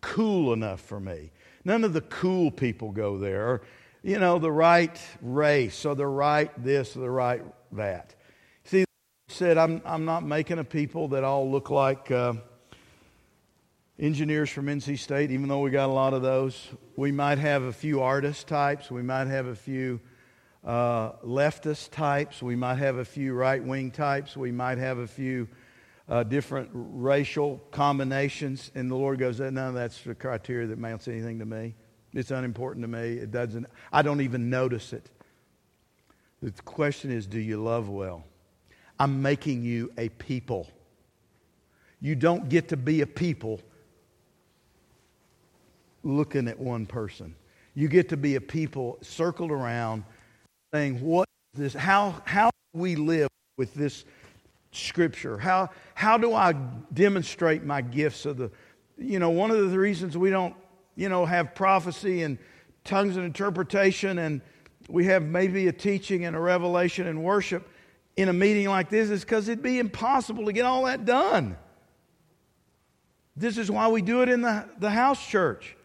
cool 0.00 0.52
enough 0.52 0.80
for 0.80 1.00
me. 1.00 1.30
None 1.64 1.84
of 1.84 1.92
the 1.92 2.00
cool 2.02 2.50
people 2.50 2.90
go 2.92 3.18
there. 3.18 3.62
You 4.02 4.18
know, 4.18 4.38
the 4.38 4.52
right 4.52 5.00
race 5.22 5.86
or 5.86 5.94
the 5.94 6.06
right 6.06 6.50
this 6.62 6.96
or 6.96 7.00
the 7.00 7.10
right 7.10 7.42
that. 7.72 8.14
See, 8.64 8.84
said, 9.28 9.56
I'm, 9.56 9.80
I'm 9.84 10.04
not 10.04 10.24
making 10.24 10.58
a 10.58 10.64
people 10.64 11.08
that 11.08 11.24
all 11.24 11.50
look 11.50 11.70
like 11.70 12.10
uh, 12.10 12.34
engineers 13.98 14.50
from 14.50 14.66
NC 14.66 14.98
State, 14.98 15.30
even 15.30 15.48
though 15.48 15.60
we 15.60 15.70
got 15.70 15.88
a 15.88 15.92
lot 15.92 16.12
of 16.12 16.20
those. 16.20 16.68
We 16.96 17.12
might 17.12 17.38
have 17.38 17.62
a 17.62 17.72
few 17.72 18.02
artist 18.02 18.46
types. 18.46 18.90
We 18.90 19.02
might 19.02 19.26
have 19.26 19.46
a 19.46 19.54
few 19.54 20.00
uh, 20.64 21.12
leftist 21.24 21.90
types. 21.90 22.42
We 22.42 22.56
might 22.56 22.76
have 22.76 22.96
a 22.96 23.04
few 23.04 23.34
right 23.34 23.62
wing 23.62 23.90
types. 23.90 24.36
We 24.36 24.52
might 24.52 24.78
have 24.78 24.98
a 24.98 25.06
few 25.06 25.48
uh, 26.08 26.22
different 26.22 26.70
racial 26.72 27.60
combinations. 27.70 28.70
And 28.74 28.90
the 28.90 28.96
Lord 28.96 29.18
goes, 29.18 29.40
none 29.40 29.56
of 29.58 29.74
that's 29.74 30.00
the 30.02 30.14
criteria 30.14 30.66
that 30.66 30.74
amounts 30.74 31.08
anything 31.08 31.38
to 31.38 31.46
me. 31.46 31.74
It's 32.12 32.30
unimportant 32.30 32.84
to 32.84 32.88
me. 32.88 33.14
It 33.14 33.30
doesn't, 33.30 33.66
I 33.92 34.02
don't 34.02 34.20
even 34.20 34.48
notice 34.48 34.92
it. 34.92 35.10
The 36.42 36.52
question 36.62 37.10
is, 37.10 37.26
do 37.26 37.40
you 37.40 37.62
love 37.62 37.88
well? 37.88 38.24
I'm 38.98 39.22
making 39.22 39.62
you 39.62 39.92
a 39.98 40.08
people. 40.10 40.68
You 42.00 42.14
don't 42.14 42.48
get 42.48 42.68
to 42.68 42.76
be 42.76 43.00
a 43.00 43.06
people 43.06 43.60
looking 46.02 46.48
at 46.48 46.58
one 46.58 46.86
person. 46.86 47.34
You 47.74 47.88
get 47.88 48.10
to 48.10 48.16
be 48.16 48.36
a 48.36 48.40
people 48.40 48.98
circled 49.00 49.50
around 49.50 50.04
saying, 50.74 51.00
what 51.00 51.28
is 51.54 51.60
this? 51.60 51.74
How, 51.74 52.20
how 52.24 52.46
do 52.46 52.80
we 52.80 52.96
live 52.96 53.28
with 53.56 53.74
this 53.74 54.04
scripture? 54.72 55.38
How, 55.38 55.70
how 55.94 56.18
do 56.18 56.34
I 56.34 56.52
demonstrate 56.92 57.62
my 57.62 57.80
gifts 57.80 58.26
of 58.26 58.38
the, 58.38 58.50
you 58.98 59.20
know, 59.20 59.30
one 59.30 59.52
of 59.52 59.70
the 59.70 59.78
reasons 59.78 60.18
we 60.18 60.30
don't, 60.30 60.52
you 60.96 61.08
know, 61.08 61.26
have 61.26 61.54
prophecy 61.54 62.24
and 62.24 62.38
tongues 62.82 63.16
and 63.16 63.24
interpretation 63.24 64.18
and 64.18 64.40
we 64.88 65.04
have 65.04 65.22
maybe 65.22 65.68
a 65.68 65.72
teaching 65.72 66.24
and 66.24 66.34
a 66.34 66.40
revelation 66.40 67.06
and 67.06 67.22
worship 67.22 67.68
in 68.16 68.28
a 68.28 68.32
meeting 68.32 68.68
like 68.68 68.90
this 68.90 69.10
is 69.10 69.20
because 69.20 69.48
it'd 69.48 69.62
be 69.62 69.78
impossible 69.78 70.44
to 70.44 70.52
get 70.52 70.64
all 70.64 70.86
that 70.86 71.04
done. 71.04 71.56
This 73.36 73.58
is 73.58 73.70
why 73.70 73.86
we 73.86 74.02
do 74.02 74.22
it 74.22 74.28
in 74.28 74.42
the, 74.42 74.68
the 74.80 74.90
house 74.90 75.24
church. 75.24 75.76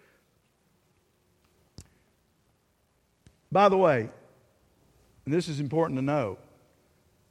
By 3.52 3.70
the 3.70 3.78
way, 3.78 4.10
and 5.30 5.38
this 5.38 5.48
is 5.48 5.60
important 5.60 5.96
to 6.00 6.02
know, 6.02 6.40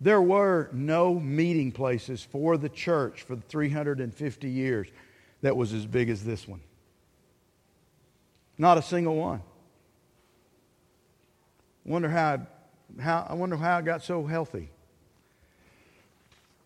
there 0.00 0.22
were 0.22 0.70
no 0.72 1.18
meeting 1.18 1.72
places 1.72 2.22
for 2.22 2.56
the 2.56 2.68
church 2.68 3.22
for 3.22 3.34
350 3.34 4.48
years 4.48 4.86
that 5.42 5.56
was 5.56 5.72
as 5.72 5.84
big 5.84 6.08
as 6.08 6.22
this 6.22 6.46
one. 6.46 6.60
Not 8.56 8.78
a 8.78 8.82
single 8.82 9.16
one. 9.16 9.42
Wonder 11.84 12.08
how, 12.08 12.46
how 13.00 13.26
I 13.28 13.34
wonder 13.34 13.56
how 13.56 13.78
it 13.78 13.84
got 13.84 14.04
so 14.04 14.24
healthy. 14.24 14.70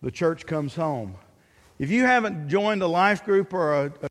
The 0.03 0.11
church 0.11 0.45
comes 0.45 0.75
home. 0.75 1.15
If 1.79 1.89
you 1.89 2.03
haven't 2.03 2.47
joined 2.47 2.83
a 2.83 2.87
life 2.87 3.25
group 3.25 3.55
or 3.55 3.73
a, 3.73 3.85
a 4.03 4.07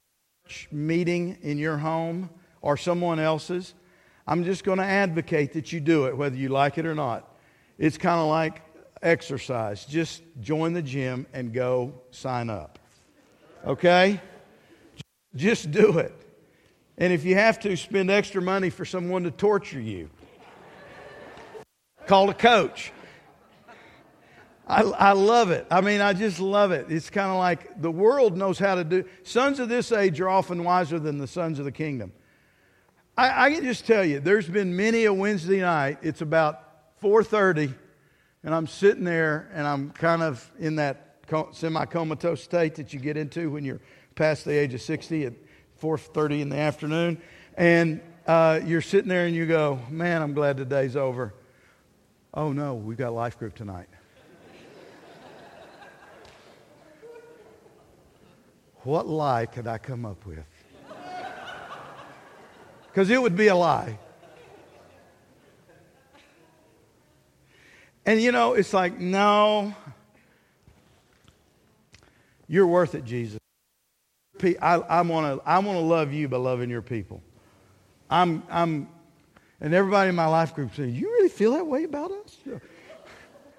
church 0.48 0.66
meeting 0.72 1.38
in 1.40 1.56
your 1.56 1.78
home 1.78 2.30
or 2.62 2.76
someone 2.76 3.20
else's, 3.20 3.74
I'm 4.32 4.44
just 4.44 4.64
going 4.64 4.78
to 4.78 4.84
advocate 4.84 5.52
that 5.52 5.74
you 5.74 5.80
do 5.80 6.06
it, 6.06 6.16
whether 6.16 6.36
you 6.36 6.48
like 6.48 6.78
it 6.78 6.86
or 6.86 6.94
not. 6.94 7.36
It's 7.76 7.98
kind 7.98 8.18
of 8.18 8.28
like 8.28 8.62
exercise. 9.02 9.84
Just 9.84 10.22
join 10.40 10.72
the 10.72 10.80
gym 10.80 11.26
and 11.34 11.52
go 11.52 11.92
sign 12.12 12.48
up. 12.48 12.78
Okay? 13.66 14.22
Just 15.36 15.70
do 15.70 15.98
it. 15.98 16.14
And 16.96 17.12
if 17.12 17.26
you 17.26 17.34
have 17.34 17.60
to, 17.60 17.76
spend 17.76 18.10
extra 18.10 18.40
money 18.40 18.70
for 18.70 18.86
someone 18.86 19.24
to 19.24 19.30
torture 19.30 19.78
you. 19.78 20.08
Call 22.06 22.30
a 22.30 22.34
coach. 22.34 22.90
I, 24.66 24.80
I 24.80 25.12
love 25.12 25.50
it. 25.50 25.66
I 25.70 25.82
mean, 25.82 26.00
I 26.00 26.14
just 26.14 26.40
love 26.40 26.72
it. 26.72 26.86
It's 26.88 27.10
kind 27.10 27.30
of 27.30 27.36
like 27.36 27.82
the 27.82 27.90
world 27.90 28.38
knows 28.38 28.58
how 28.58 28.76
to 28.76 28.84
do. 28.84 29.04
Sons 29.24 29.60
of 29.60 29.68
this 29.68 29.92
age 29.92 30.22
are 30.22 30.30
often 30.30 30.64
wiser 30.64 30.98
than 30.98 31.18
the 31.18 31.26
sons 31.26 31.58
of 31.58 31.66
the 31.66 31.72
kingdom. 31.72 32.14
I, 33.16 33.46
I 33.46 33.52
can 33.52 33.64
just 33.64 33.86
tell 33.86 34.04
you, 34.04 34.20
there's 34.20 34.48
been 34.48 34.74
many 34.74 35.04
a 35.04 35.12
Wednesday 35.12 35.60
night. 35.60 35.98
It's 36.02 36.20
about 36.20 37.00
4:30 37.00 37.74
and 38.44 38.54
I'm 38.54 38.66
sitting 38.66 39.04
there 39.04 39.48
and 39.54 39.66
I'm 39.66 39.90
kind 39.90 40.22
of 40.22 40.50
in 40.58 40.76
that 40.76 41.08
semi 41.52 41.84
comatose 41.86 42.42
state 42.42 42.74
that 42.76 42.92
you 42.92 43.00
get 43.00 43.16
into 43.16 43.50
when 43.50 43.64
you're 43.64 43.80
past 44.14 44.44
the 44.44 44.52
age 44.52 44.74
of 44.74 44.82
60 44.82 45.26
at 45.26 45.32
4.30 45.80 46.40
in 46.40 46.48
the 46.48 46.58
afternoon. 46.58 47.20
And 47.56 48.00
uh, 48.26 48.60
you're 48.64 48.82
sitting 48.82 49.08
there 49.08 49.26
and 49.26 49.34
you 49.34 49.46
go, 49.46 49.80
man, 49.90 50.22
I'm 50.22 50.34
glad 50.34 50.56
the 50.56 50.64
day's 50.64 50.96
over. 50.96 51.34
Oh 52.34 52.52
no, 52.52 52.74
we've 52.74 52.96
got 52.96 53.12
life 53.12 53.38
group 53.38 53.54
tonight. 53.54 53.88
what 58.82 59.06
lie 59.06 59.46
could 59.46 59.66
I 59.66 59.78
come 59.78 60.04
up 60.04 60.26
with? 60.26 60.44
Because 62.92 63.08
it 63.08 63.20
would 63.20 63.36
be 63.36 63.46
a 63.46 63.56
lie. 63.56 63.98
And 68.04 68.20
you 68.20 68.32
know, 68.32 68.52
it's 68.52 68.74
like, 68.74 68.98
no, 68.98 69.74
you're 72.46 72.66
worth 72.66 72.94
it, 72.94 73.04
Jesus. 73.04 73.38
I, 74.60 74.74
I 74.74 75.00
want 75.02 75.40
to 75.40 75.48
I 75.48 75.60
wanna 75.60 75.80
love 75.80 76.12
you 76.12 76.28
by 76.28 76.36
loving 76.36 76.68
your 76.68 76.82
people. 76.82 77.22
I'm, 78.10 78.42
I'm, 78.50 78.88
and 79.60 79.72
everybody 79.72 80.10
in 80.10 80.14
my 80.14 80.26
life 80.26 80.54
group 80.54 80.74
says, 80.74 80.92
You 80.92 81.06
really 81.06 81.28
feel 81.28 81.52
that 81.52 81.66
way 81.66 81.84
about 81.84 82.10
us? 82.10 82.36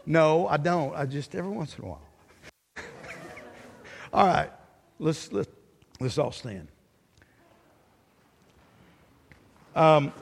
No, 0.05 0.47
I 0.47 0.57
don't. 0.57 0.93
I 0.93 1.05
just 1.05 1.33
every 1.33 1.49
once 1.49 1.75
in 1.77 1.85
a 1.85 1.87
while. 1.87 2.07
all 4.13 4.27
right, 4.27 4.51
let's, 4.99 5.31
let's, 5.31 5.49
let's 5.99 6.17
all 6.17 6.33
stand. 6.33 6.67
Um, 9.75 10.13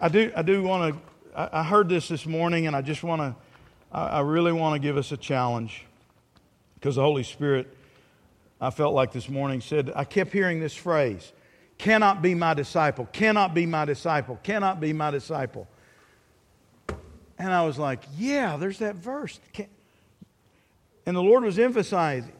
I 0.00 0.08
do, 0.08 0.32
I 0.36 0.42
do 0.42 0.62
want 0.62 0.94
to, 0.94 1.56
I 1.56 1.62
heard 1.62 1.88
this 1.88 2.08
this 2.08 2.26
morning, 2.26 2.66
and 2.66 2.76
I 2.76 2.82
just 2.82 3.02
want 3.02 3.22
to 3.22 3.34
I 3.94 4.20
really 4.20 4.52
want 4.52 4.74
to 4.74 4.78
give 4.78 4.96
us 4.96 5.12
a 5.12 5.18
challenge 5.18 5.84
because 6.74 6.96
the 6.96 7.02
Holy 7.02 7.24
Spirit 7.24 7.76
I 8.58 8.70
felt 8.70 8.94
like 8.94 9.12
this 9.12 9.28
morning 9.28 9.60
said, 9.60 9.92
I 9.94 10.04
kept 10.04 10.32
hearing 10.32 10.60
this 10.60 10.74
phrase 10.74 11.32
cannot 11.76 12.22
be 12.22 12.34
my 12.34 12.54
disciple, 12.54 13.06
cannot 13.12 13.54
be 13.54 13.66
my 13.66 13.84
disciple, 13.84 14.38
cannot 14.42 14.80
be 14.80 14.92
my 14.92 15.10
disciple. 15.10 15.66
And 17.38 17.52
I 17.52 17.66
was 17.66 17.76
like, 17.76 18.04
yeah, 18.16 18.56
there's 18.56 18.78
that 18.78 18.94
verse. 18.94 19.40
And 21.04 21.16
the 21.16 21.22
Lord 21.22 21.42
was 21.42 21.58
emphasizing, 21.58 22.32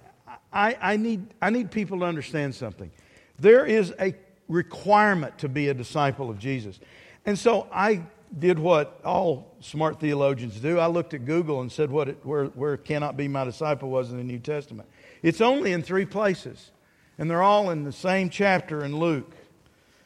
I, 0.52 0.76
I, 0.80 0.96
need, 0.96 1.26
I 1.42 1.50
need 1.50 1.72
people 1.72 1.98
to 2.00 2.04
understand 2.04 2.54
something. 2.54 2.90
There 3.38 3.66
is 3.66 3.92
a 3.98 4.14
requirement 4.48 5.38
to 5.38 5.48
be 5.48 5.68
a 5.68 5.74
disciple 5.74 6.30
of 6.30 6.38
Jesus. 6.38 6.78
And 7.24 7.38
so 7.38 7.68
I 7.72 8.02
did 8.38 8.58
what 8.58 9.00
all 9.04 9.54
smart 9.60 10.00
theologians 10.00 10.58
do. 10.58 10.78
I 10.78 10.86
looked 10.86 11.14
at 11.14 11.24
Google 11.24 11.60
and 11.60 11.70
said 11.70 11.90
what 11.90 12.08
it, 12.08 12.18
where, 12.24 12.46
where 12.46 12.76
cannot 12.76 13.16
be 13.16 13.28
my 13.28 13.44
disciple 13.44 13.90
was 13.90 14.10
in 14.10 14.16
the 14.16 14.24
New 14.24 14.38
Testament. 14.38 14.88
It's 15.22 15.40
only 15.40 15.72
in 15.72 15.82
three 15.82 16.06
places, 16.06 16.70
and 17.18 17.30
they're 17.30 17.42
all 17.42 17.70
in 17.70 17.84
the 17.84 17.92
same 17.92 18.30
chapter 18.30 18.84
in 18.84 18.96
Luke. 18.96 19.30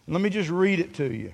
let 0.06 0.20
me 0.20 0.30
just 0.30 0.50
read 0.50 0.80
it 0.80 0.94
to 0.94 1.12
you. 1.12 1.32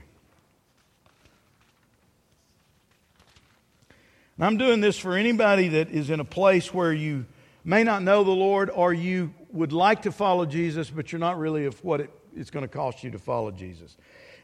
And 4.36 4.46
I'm 4.46 4.56
doing 4.56 4.80
this 4.80 4.98
for 4.98 5.16
anybody 5.16 5.68
that 5.68 5.90
is 5.90 6.10
in 6.10 6.20
a 6.20 6.24
place 6.24 6.72
where 6.72 6.92
you 6.92 7.26
may 7.64 7.84
not 7.84 8.02
know 8.02 8.24
the 8.24 8.30
Lord 8.30 8.70
or 8.70 8.92
you 8.92 9.32
would 9.50 9.72
like 9.72 10.02
to 10.02 10.12
follow 10.12 10.46
Jesus, 10.46 10.90
but 10.90 11.12
you're 11.12 11.18
not 11.18 11.38
really 11.38 11.66
of 11.66 11.82
what 11.84 12.00
it, 12.00 12.10
it's 12.36 12.50
going 12.50 12.64
to 12.64 12.68
cost 12.68 13.04
you 13.04 13.10
to 13.10 13.18
follow 13.18 13.50
Jesus. 13.50 13.96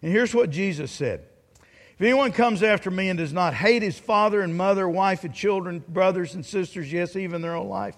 And 0.02 0.12
here's 0.12 0.34
what 0.34 0.50
Jesus 0.50 0.90
said. 0.90 1.24
If 1.98 2.02
anyone 2.02 2.30
comes 2.30 2.62
after 2.62 2.90
me 2.90 3.08
and 3.08 3.18
does 3.18 3.32
not 3.32 3.54
hate 3.54 3.82
his 3.82 3.98
father 3.98 4.40
and 4.40 4.56
mother, 4.56 4.88
wife 4.88 5.24
and 5.24 5.34
children, 5.34 5.82
brothers 5.88 6.34
and 6.34 6.46
sisters, 6.46 6.92
yes, 6.92 7.16
even 7.16 7.42
their 7.42 7.56
own 7.56 7.68
life, 7.68 7.96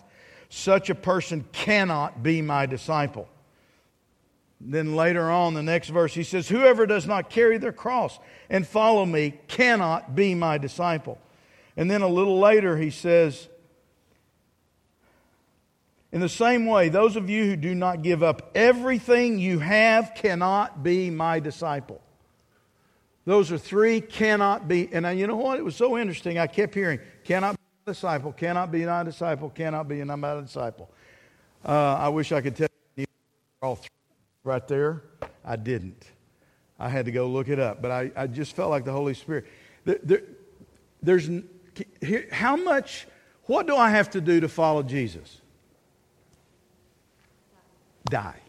such 0.49 0.89
a 0.89 0.95
person 0.95 1.45
cannot 1.53 2.23
be 2.23 2.41
my 2.41 2.65
disciple. 2.65 3.29
Then 4.59 4.97
later 4.97 5.31
on, 5.31 5.53
the 5.53 5.63
next 5.63 5.91
verse, 5.91 6.15
he 6.15 6.23
says, 6.23 6.49
Whoever 6.49 6.87
does 6.87 7.07
not 7.07 7.29
carry 7.29 7.59
their 7.59 7.73
cross 7.73 8.19
and 8.49 8.67
follow 8.67 9.05
me 9.05 9.39
cannot 9.49 10.15
be 10.15 10.35
my 10.35 10.57
disciple. 10.57 11.19
And 11.77 11.91
then 11.91 12.01
a 12.01 12.09
little 12.09 12.39
later, 12.39 12.79
he 12.79 12.91
says, 12.91 13.50
In 16.13 16.21
the 16.21 16.29
same 16.29 16.67
way, 16.67 16.89
those 16.89 17.15
of 17.15 17.31
you 17.31 17.45
who 17.45 17.57
do 17.57 17.75
not 17.75 18.03
give 18.03 18.23
up 18.23 18.51
everything 18.55 19.39
you 19.39 19.61
have 19.61 20.13
cannot 20.15 20.83
be 20.83 21.09
my 21.09 21.39
disciple. 21.39 22.01
Those 23.27 23.53
are 23.53 23.59
three 23.59 24.01
cannot 24.01 24.67
be. 24.67 24.89
And 24.93 25.07
you 25.19 25.27
know 25.27 25.37
what? 25.37 25.59
It 25.59 25.65
was 25.65 25.77
so 25.77 25.97
interesting. 25.97 26.39
I 26.39 26.49
kept 26.49 26.75
hearing, 26.75 26.99
cannot 27.23 27.53
be 27.53 27.63
a 27.87 27.91
disciple, 27.93 28.33
cannot 28.33 28.73
be 28.73 28.85
not 28.85 29.03
a 29.03 29.11
disciple, 29.11 29.51
cannot 29.51 29.87
be 29.87 30.03
not 30.03 30.39
a 30.39 30.43
disciple. 30.43 30.91
Uh, 31.65 31.95
I 31.95 32.09
wish 32.09 32.33
I 32.33 32.41
could 32.41 32.57
tell 32.57 32.69
you 32.97 33.07
all 33.63 33.77
three 33.77 33.89
right 34.43 34.67
there. 34.67 35.03
I 35.45 35.57
didn't. 35.57 36.05
I 36.79 36.89
had 36.89 37.05
to 37.05 37.13
go 37.13 37.29
look 37.29 37.49
it 37.49 37.61
up. 37.61 37.83
But 37.83 37.91
I, 37.93 38.11
I 38.17 38.27
just 38.27 38.57
felt 38.57 38.71
like 38.71 38.85
the 38.85 38.93
Holy 38.93 39.15
Spirit. 39.15 39.47
There, 39.85 39.99
there, 40.03 40.23
there's 41.03 41.31
here, 42.01 42.27
how 42.33 42.57
much, 42.57 43.07
what 43.45 43.67
do 43.67 43.77
I 43.77 43.91
have 43.91 44.11
to 44.11 44.21
do 44.21 44.41
to 44.41 44.49
follow 44.49 44.83
Jesus? 44.83 45.40
Die. 48.05 48.41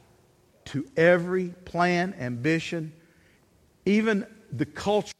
To 0.65 0.85
every 0.95 1.49
plan, 1.65 2.15
ambition, 2.19 2.93
even 3.85 4.25
the 4.51 4.65
culture 4.65 5.13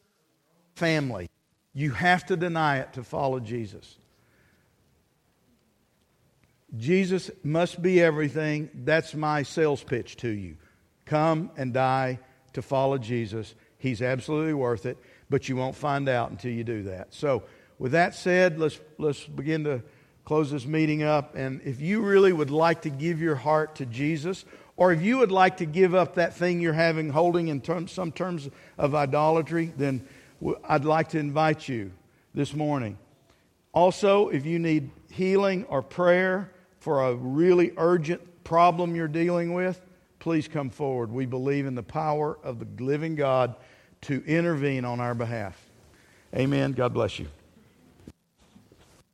family. 0.76 1.30
You 1.74 1.92
have 1.92 2.26
to 2.28 2.36
deny 2.36 2.80
it 2.80 2.94
to 2.94 3.04
follow 3.04 3.40
Jesus. 3.40 3.98
Jesus 6.76 7.30
must 7.44 7.82
be 7.82 8.02
everything. 8.02 8.70
That's 8.74 9.14
my 9.14 9.44
sales 9.44 9.84
pitch 9.84 10.18
to 10.18 10.30
you. 10.30 10.58
Come 11.06 11.52
and 11.58 11.74
die 11.74 12.20
to 12.54 12.62
follow 12.62 12.98
Jesus. 12.98 13.56
He's 13.78 14.02
absolutely 14.02 14.54
worth 14.54 14.86
it, 14.86 14.98
but 15.30 15.50
you 15.50 15.56
won't 15.56 15.76
find 15.76 16.08
out 16.08 16.32
until 16.32 16.52
you 16.52 16.64
do 16.64 16.84
that. 16.84 17.14
So, 17.14 17.44
with 17.78 17.94
that 17.94 18.14
said, 18.14 18.60
let's, 18.60 18.80
let's 18.98 19.26
begin 19.26 19.64
to 19.64 19.82
close 20.32 20.50
this 20.50 20.66
meeting 20.66 21.04
up. 21.04 21.36
And 21.36 21.60
if 21.66 21.82
you 21.82 22.00
really 22.00 22.32
would 22.32 22.52
like 22.52 22.84
to 22.84 22.90
give 22.90 23.20
your 23.20 23.36
heart 23.36 23.76
to 23.76 23.86
Jesus, 23.86 24.46
or 24.78 24.94
if 24.94 25.02
you 25.02 25.18
would 25.18 25.30
like 25.30 25.58
to 25.58 25.66
give 25.66 25.94
up 25.94 26.16
that 26.16 26.34
thing 26.34 26.62
you're 26.62 26.72
having 26.72 27.10
holding 27.10 27.50
in 27.50 27.60
terms, 27.60 27.92
some 27.92 28.14
terms 28.14 28.50
of 28.78 28.96
idolatry, 28.96 29.74
then 29.76 30.08
I'd 30.64 30.86
like 30.86 31.10
to 31.10 31.20
invite 31.20 31.68
you 31.68 31.92
this 32.34 32.54
morning. 32.54 32.98
Also, 33.74 34.30
if 34.30 34.46
you 34.46 34.58
need 34.58 34.92
healing 35.12 35.66
or 35.66 35.82
prayer 35.82 36.54
for 36.80 37.10
a 37.10 37.14
really 37.14 37.74
urgent 37.76 38.22
problem 38.46 38.96
you're 38.96 39.10
dealing 39.10 39.54
with, 39.54 39.82
please 40.20 40.48
come 40.48 40.70
forward. 40.70 41.12
We 41.12 41.26
believe 41.26 41.66
in 41.66 41.76
the 41.76 41.84
power 41.84 42.40
of 42.42 42.58
the 42.60 42.82
living 42.82 43.16
God 43.16 43.58
to 44.04 44.24
intervene 44.26 44.86
on 44.86 45.02
our 45.02 45.14
behalf. 45.14 45.62
Amen. 46.34 46.72
God 46.72 46.94
bless 46.94 47.20
you. 47.20 47.28